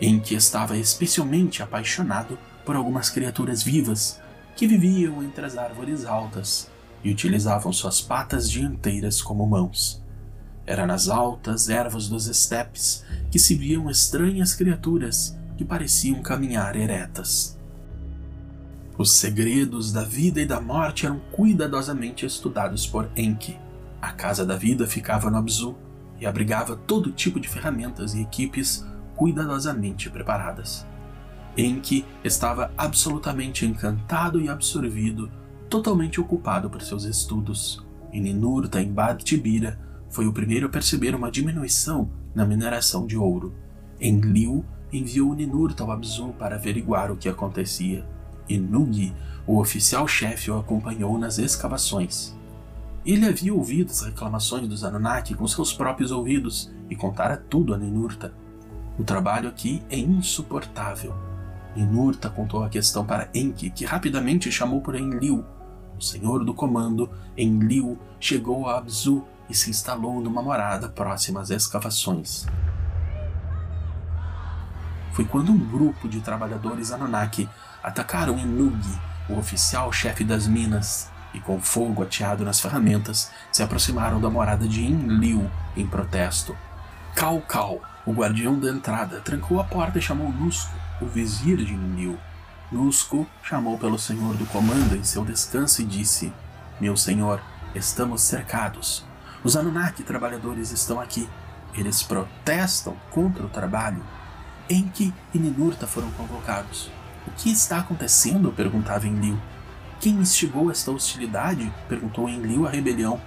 Enki 0.00 0.34
estava 0.34 0.76
especialmente 0.76 1.62
apaixonado 1.62 2.38
por 2.64 2.76
algumas 2.76 3.08
criaturas 3.08 3.62
vivas 3.62 4.20
que 4.56 4.66
viviam 4.66 5.22
entre 5.22 5.46
as 5.46 5.56
árvores 5.56 6.04
altas 6.04 6.70
e 7.02 7.10
utilizavam 7.10 7.72
suas 7.72 8.00
patas 8.00 8.50
dianteiras 8.50 9.20
como 9.22 9.46
mãos. 9.46 10.01
Era 10.66 10.86
nas 10.86 11.08
altas 11.08 11.68
ervas 11.68 12.08
dos 12.08 12.26
estepes 12.26 13.04
que 13.30 13.38
se 13.38 13.54
viam 13.54 13.90
estranhas 13.90 14.54
criaturas 14.54 15.36
que 15.56 15.64
pareciam 15.64 16.22
caminhar 16.22 16.76
eretas. 16.76 17.58
Os 18.96 19.10
segredos 19.12 19.92
da 19.92 20.04
vida 20.04 20.40
e 20.40 20.46
da 20.46 20.60
morte 20.60 21.06
eram 21.06 21.20
cuidadosamente 21.32 22.24
estudados 22.26 22.86
por 22.86 23.10
Enki. 23.16 23.58
A 24.00 24.12
Casa 24.12 24.44
da 24.44 24.56
Vida 24.56 24.86
ficava 24.86 25.30
no 25.30 25.38
Abzu 25.38 25.76
e 26.20 26.26
abrigava 26.26 26.76
todo 26.76 27.10
tipo 27.10 27.40
de 27.40 27.48
ferramentas 27.48 28.14
e 28.14 28.20
equipes 28.20 28.86
cuidadosamente 29.16 30.10
preparadas. 30.10 30.86
Enki 31.56 32.04
estava 32.22 32.72
absolutamente 32.76 33.66
encantado 33.66 34.40
e 34.40 34.48
absorvido, 34.48 35.30
totalmente 35.68 36.20
ocupado 36.20 36.70
por 36.70 36.80
seus 36.82 37.04
estudos. 37.04 37.84
E 38.12 38.20
Ninurta, 38.20 38.80
em 38.80 38.92
Bad 38.92 39.24
Tibira, 39.24 39.78
foi 40.12 40.26
o 40.26 40.32
primeiro 40.32 40.66
a 40.66 40.70
perceber 40.70 41.14
uma 41.14 41.30
diminuição 41.30 42.08
na 42.32 42.46
mineração 42.46 43.06
de 43.06 43.16
ouro. 43.16 43.52
Enlil 44.00 44.64
enviou 44.92 45.34
Ninurta 45.34 45.82
ao 45.82 45.90
Abzu 45.90 46.34
para 46.38 46.54
averiguar 46.54 47.10
o 47.10 47.16
que 47.16 47.28
acontecia 47.28 48.06
e 48.48 48.58
Nugi, 48.58 49.14
o 49.46 49.58
oficial-chefe, 49.58 50.50
o 50.50 50.58
acompanhou 50.58 51.18
nas 51.18 51.38
escavações. 51.38 52.36
Ele 53.04 53.26
havia 53.26 53.54
ouvido 53.54 53.90
as 53.90 54.02
reclamações 54.02 54.68
dos 54.68 54.84
Anunnaki 54.84 55.34
com 55.34 55.46
seus 55.46 55.72
próprios 55.72 56.12
ouvidos 56.12 56.70
e 56.88 56.94
contara 56.94 57.36
tudo 57.36 57.74
a 57.74 57.78
Ninurta. 57.78 58.32
O 58.98 59.02
trabalho 59.02 59.48
aqui 59.48 59.82
é 59.90 59.98
insuportável. 59.98 61.14
Ninurta 61.74 62.28
contou 62.28 62.62
a 62.62 62.68
questão 62.68 63.04
para 63.04 63.28
Enki, 63.34 63.70
que 63.70 63.84
rapidamente 63.84 64.52
chamou 64.52 64.80
por 64.80 64.94
Enlil. 64.94 65.44
O 65.98 66.02
senhor 66.02 66.44
do 66.44 66.52
comando, 66.52 67.10
Enlil, 67.36 67.98
chegou 68.20 68.68
a 68.68 68.78
Abzu 68.78 69.24
e 69.52 69.54
se 69.54 69.68
instalou 69.68 70.18
numa 70.18 70.42
morada 70.42 70.88
próxima 70.88 71.42
às 71.42 71.50
escavações. 71.50 72.46
Foi 75.12 75.26
quando 75.26 75.52
um 75.52 75.58
grupo 75.58 76.08
de 76.08 76.20
trabalhadores 76.20 76.90
Anunnaki 76.90 77.46
atacaram 77.82 78.38
Inugi, 78.38 78.98
o 79.28 79.36
oficial-chefe 79.36 80.24
das 80.24 80.46
minas, 80.46 81.10
e 81.34 81.38
com 81.38 81.60
fogo 81.60 82.02
ateado 82.02 82.44
nas 82.46 82.60
ferramentas, 82.60 83.30
se 83.52 83.62
aproximaram 83.62 84.18
da 84.22 84.30
morada 84.30 84.66
de 84.66 84.82
Enlil 84.82 85.50
em 85.76 85.86
protesto. 85.86 86.56
Cal 87.14 87.38
Cal, 87.42 87.78
o 88.06 88.12
guardião 88.12 88.58
da 88.58 88.70
entrada, 88.70 89.20
trancou 89.20 89.60
a 89.60 89.64
porta 89.64 89.98
e 89.98 90.02
chamou 90.02 90.32
Nusco, 90.32 90.72
o 90.98 91.06
vizir 91.06 91.58
de 91.58 91.74
Enlil. 91.74 92.18
Nusco 92.70 93.26
chamou 93.42 93.76
pelo 93.76 93.98
senhor 93.98 94.34
do 94.34 94.46
comando 94.46 94.96
em 94.96 95.04
seu 95.04 95.26
descanso 95.26 95.82
e 95.82 95.84
disse: 95.84 96.32
Meu 96.80 96.96
senhor, 96.96 97.38
estamos 97.74 98.22
cercados. 98.22 99.11
Os 99.44 99.56
Anunnaki 99.56 100.04
trabalhadores 100.04 100.70
estão 100.70 101.00
aqui. 101.00 101.28
Eles 101.74 102.02
protestam 102.02 102.96
contra 103.10 103.44
o 103.44 103.48
trabalho. 103.48 104.02
Enki 104.70 105.12
e 105.34 105.38
Ninurta 105.38 105.86
foram 105.86 106.10
convocados. 106.12 106.90
O 107.26 107.30
que 107.32 107.50
está 107.50 107.78
acontecendo? 107.78 108.52
perguntava 108.52 109.06
Enlil. 109.06 109.38
Quem 110.00 110.14
instigou 110.14 110.70
esta 110.70 110.92
hostilidade? 110.92 111.72
perguntou 111.88 112.28
Enlil 112.28 112.66
a 112.66 112.70
rebelião. 112.70 113.20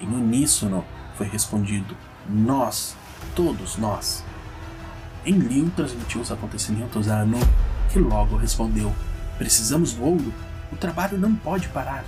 Em 0.00 0.08
uníssono 0.08 0.84
foi 1.14 1.26
respondido: 1.26 1.96
Nós, 2.28 2.94
todos 3.34 3.76
nós. 3.76 4.22
Enlil 5.24 5.70
transmitiu 5.74 6.20
os 6.20 6.30
acontecimentos 6.30 7.08
a 7.08 7.20
Anu, 7.20 7.40
que 7.90 7.98
logo 7.98 8.36
respondeu: 8.36 8.94
Precisamos 9.38 9.94
do 9.94 10.04
ouro. 10.04 10.34
O 10.70 10.76
trabalho 10.76 11.16
não 11.16 11.34
pode 11.34 11.68
parar. 11.68 12.04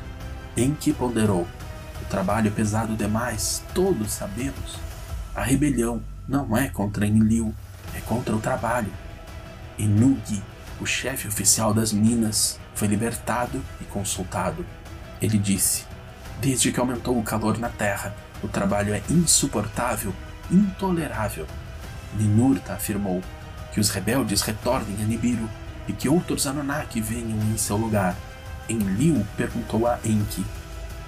Enki 0.57 0.93
ponderou: 0.93 1.47
O 2.03 2.05
trabalho 2.07 2.49
é 2.49 2.51
pesado 2.51 2.95
demais, 2.97 3.63
todos 3.75 4.13
sabemos. 4.13 4.79
A 5.35 5.43
rebelião 5.43 6.03
não 6.29 6.57
é 6.57 6.69
contra 6.69 7.07
Enlil, 7.07 7.55
é 7.95 8.01
contra 8.01 8.35
o 8.35 8.41
trabalho. 8.41 8.93
Enugi 9.79 10.43
o 10.81 10.87
chefe 10.87 11.29
oficial 11.29 11.75
das 11.75 11.93
minas 11.93 12.59
foi 12.75 12.89
libertado 12.89 13.63
e 13.81 13.85
consultado. 13.85 14.65
Ele 15.21 15.37
disse: 15.37 15.85
Desde 16.41 16.73
que 16.73 16.81
aumentou 16.81 17.19
o 17.19 17.23
calor 17.23 17.59
na 17.59 17.69
Terra, 17.69 18.15
o 18.43 18.49
trabalho 18.49 18.95
é 18.95 19.03
insuportável, 19.11 20.15
intolerável. 20.51 21.47
Ninurta 22.15 22.73
afirmou 22.73 23.23
que 23.73 23.79
os 23.79 23.91
rebeldes 23.91 24.41
retornem 24.41 24.97
a 25.03 25.05
Nibiru 25.05 25.49
e 25.87 25.93
que 25.93 26.09
outros 26.09 26.47
Anunnaki 26.47 27.01
venham 27.01 27.39
em 27.53 27.59
seu 27.59 27.77
lugar. 27.77 28.17
Enlil 28.69 29.27
perguntou 29.37 29.87
a 29.87 29.99
Enki: 30.03 30.45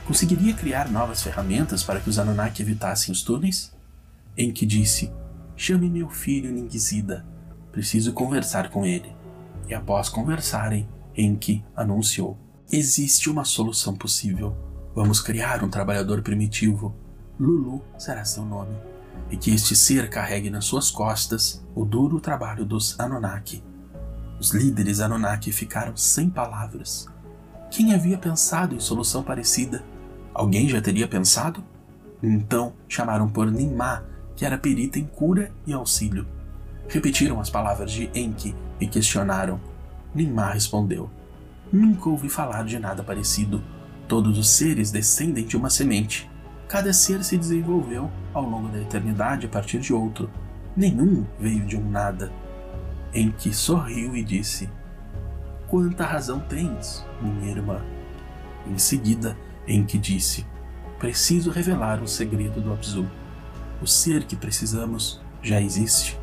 Conseguiria 0.07 0.55
criar 0.55 0.91
novas 0.91 1.23
ferramentas 1.23 1.83
para 1.83 2.01
que 2.01 2.11
os 2.11 2.19
Anunnaki 2.19 2.63
evitassem 2.63 3.13
os 3.13 3.23
túneis? 3.23 3.73
Enki 4.37 4.67
disse: 4.67 5.13
Chame 5.57 5.89
meu 5.89 6.09
filho 6.09 6.51
Ningizida. 6.51 7.25
Preciso 7.71 8.13
conversar 8.13 8.71
com 8.71 8.85
ele 8.85 9.15
e 9.69 9.75
após 9.75 10.09
conversarem, 10.09 10.89
Enki 11.17 11.65
anunciou: 11.75 12.39
Existe 12.71 13.31
uma 13.31 13.45
solução 13.45 13.95
possível. 13.95 14.57
Vamos 14.95 15.21
criar 15.21 15.65
um 15.65 15.69
trabalhador 15.71 16.23
primitivo. 16.23 16.95
Lulu 17.39 17.83
será 17.99 18.25
seu 18.25 18.45
nome. 18.45 18.77
E 19.31 19.37
que 19.37 19.51
este 19.51 19.75
ser 19.75 20.11
carregue 20.11 20.51
nas 20.51 20.65
suas 20.65 20.91
costas 20.91 21.65
o 21.75 21.85
duro 21.85 22.21
trabalho 22.21 22.65
dos 22.65 22.99
Anunnaki. 23.01 23.63
Os 24.39 24.51
líderes 24.51 25.01
Anunnaki 25.01 25.53
ficaram 25.53 25.97
sem 25.97 26.29
palavras. 26.29 27.07
Quem 27.71 27.95
havia 27.95 28.19
pensado 28.19 28.75
em 28.75 28.81
solução 28.81 29.23
parecida? 29.23 29.83
Alguém 30.35 30.69
já 30.69 30.81
teria 30.81 31.07
pensado? 31.07 31.63
Então 32.23 32.73
chamaram 32.89 33.29
por 33.29 33.51
Nimá, 33.51 34.03
que 34.35 34.47
era 34.47 34.57
perita 34.57 34.99
em 34.99 35.05
cura 35.05 35.51
e 35.67 35.73
auxílio. 35.73 36.27
repetiram 36.89 37.41
as 37.41 37.51
palavras 37.51 37.91
de 37.91 38.11
Enki 38.15 38.55
e 38.81 38.87
questionaram. 38.87 39.61
Nimar 40.15 40.55
respondeu: 40.55 41.11
Nunca 41.73 42.09
ouvi 42.09 42.29
falar 42.29 42.65
de 42.65 42.79
nada 42.79 43.03
parecido. 43.03 43.63
Todos 44.09 44.39
os 44.39 44.49
seres 44.49 44.91
descendem 44.91 45.47
de 45.47 45.57
uma 45.57 45.71
semente. 45.71 46.31
Cada 46.69 46.93
ser 46.93 47.23
se 47.25 47.37
desenvolveu 47.37 48.11
ao 48.33 48.45
longo 48.45 48.69
da 48.69 48.81
eternidade 48.81 49.47
a 49.47 49.49
partir 49.49 49.79
de 49.79 49.93
outro. 49.93 50.31
Nenhum 50.77 51.27
veio 51.39 51.65
de 51.67 51.77
um 51.77 51.91
nada. 51.91 52.33
Enki 53.15 53.53
sorriu 53.53 54.17
e 54.17 54.25
disse: 54.25 54.69
Quanta 55.69 56.05
razão 56.05 56.41
tens, 56.41 57.07
minha 57.21 57.51
irmã. 57.51 57.81
Em 58.67 58.79
seguida, 58.79 59.37
Enki 59.67 59.99
disse: 59.99 60.47
Preciso 60.99 61.51
revelar 61.51 62.03
o 62.03 62.09
segredo 62.09 62.61
do 62.61 62.73
Abzu. 62.73 63.09
O 63.81 63.87
ser 63.87 64.25
que 64.25 64.37
precisamos 64.37 65.21
já 65.43 65.61
existe. 65.61 66.19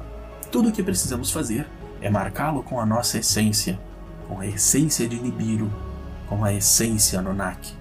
Tudo 0.51 0.69
o 0.69 0.71
que 0.71 0.81
precisamos 0.81 1.31
fazer 1.31 1.67
é 2.01 2.09
marcá-lo 2.09 2.63
com 2.63 2.79
a 2.79 2.85
nossa 2.85 3.17
essência, 3.17 3.79
com 4.27 4.39
a 4.39 4.47
essência 4.47 5.07
de 5.07 5.19
Nibiru, 5.19 5.69
com 6.27 6.43
a 6.43 6.53
essência 6.53 7.19
Anunnaki. 7.19 7.73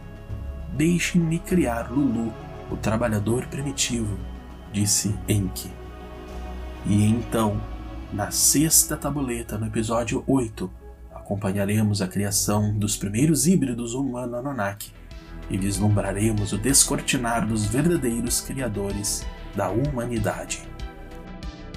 Deixem-me 0.73 1.38
criar 1.38 1.90
Lulu, 1.90 2.33
o 2.71 2.77
trabalhador 2.77 3.47
primitivo, 3.47 4.18
disse 4.73 5.14
Enki. 5.29 5.71
E 6.85 7.05
então, 7.05 7.61
na 8.12 8.31
sexta 8.31 8.97
tabuleta, 8.97 9.57
no 9.57 9.66
episódio 9.66 10.25
8, 10.27 10.71
acompanharemos 11.14 12.03
a 12.03 12.09
criação 12.09 12.77
dos 12.77 12.97
primeiros 12.97 13.47
híbridos 13.47 13.94
humano-Anunnaki 13.94 14.92
e 15.51 15.57
vislumbraremos 15.57 16.53
o 16.53 16.59
descortinar 16.59 17.47
dos 17.47 17.65
verdadeiros 17.65 18.41
criadores 18.41 19.27
da 19.55 19.71
humanidade. 19.71 20.63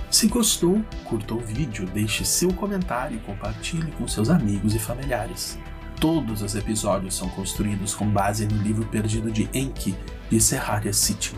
Se 0.10 0.28
gostou, 0.28 0.84
curta 1.06 1.34
o 1.34 1.40
vídeo, 1.40 1.86
deixe 1.86 2.26
seu 2.26 2.54
comentário 2.54 3.16
e 3.16 3.22
compartilhe 3.22 3.92
com 3.94 4.08
seus 4.08 4.30
amigos 4.30 4.76
e 4.76 4.80
familiares. 4.80 5.58
Todos 6.02 6.42
os 6.42 6.56
episódios 6.56 7.16
são 7.16 7.30
construídos 7.30 7.96
com 7.96 8.10
base 8.10 8.46
no 8.46 8.62
livro 8.62 8.86
perdido 8.88 9.32
de 9.32 9.48
Enki, 9.54 9.96
de 10.30 10.42
Serraria 10.42 10.92
City. 10.92 11.34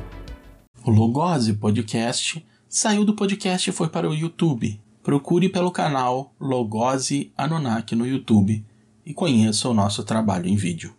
O 0.83 0.89
Logose 0.89 1.53
Podcast 1.53 2.43
saiu 2.67 3.05
do 3.05 3.13
podcast 3.13 3.69
e 3.69 3.73
foi 3.73 3.89
para 3.89 4.09
o 4.09 4.13
YouTube. 4.13 4.81
Procure 5.03 5.49
pelo 5.49 5.69
canal 5.69 6.33
Logose 6.39 7.31
Anunnaki 7.37 7.95
no 7.95 8.07
YouTube 8.07 8.65
e 9.05 9.13
conheça 9.13 9.69
o 9.69 9.73
nosso 9.73 10.03
trabalho 10.03 10.47
em 10.47 10.55
vídeo. 10.55 10.95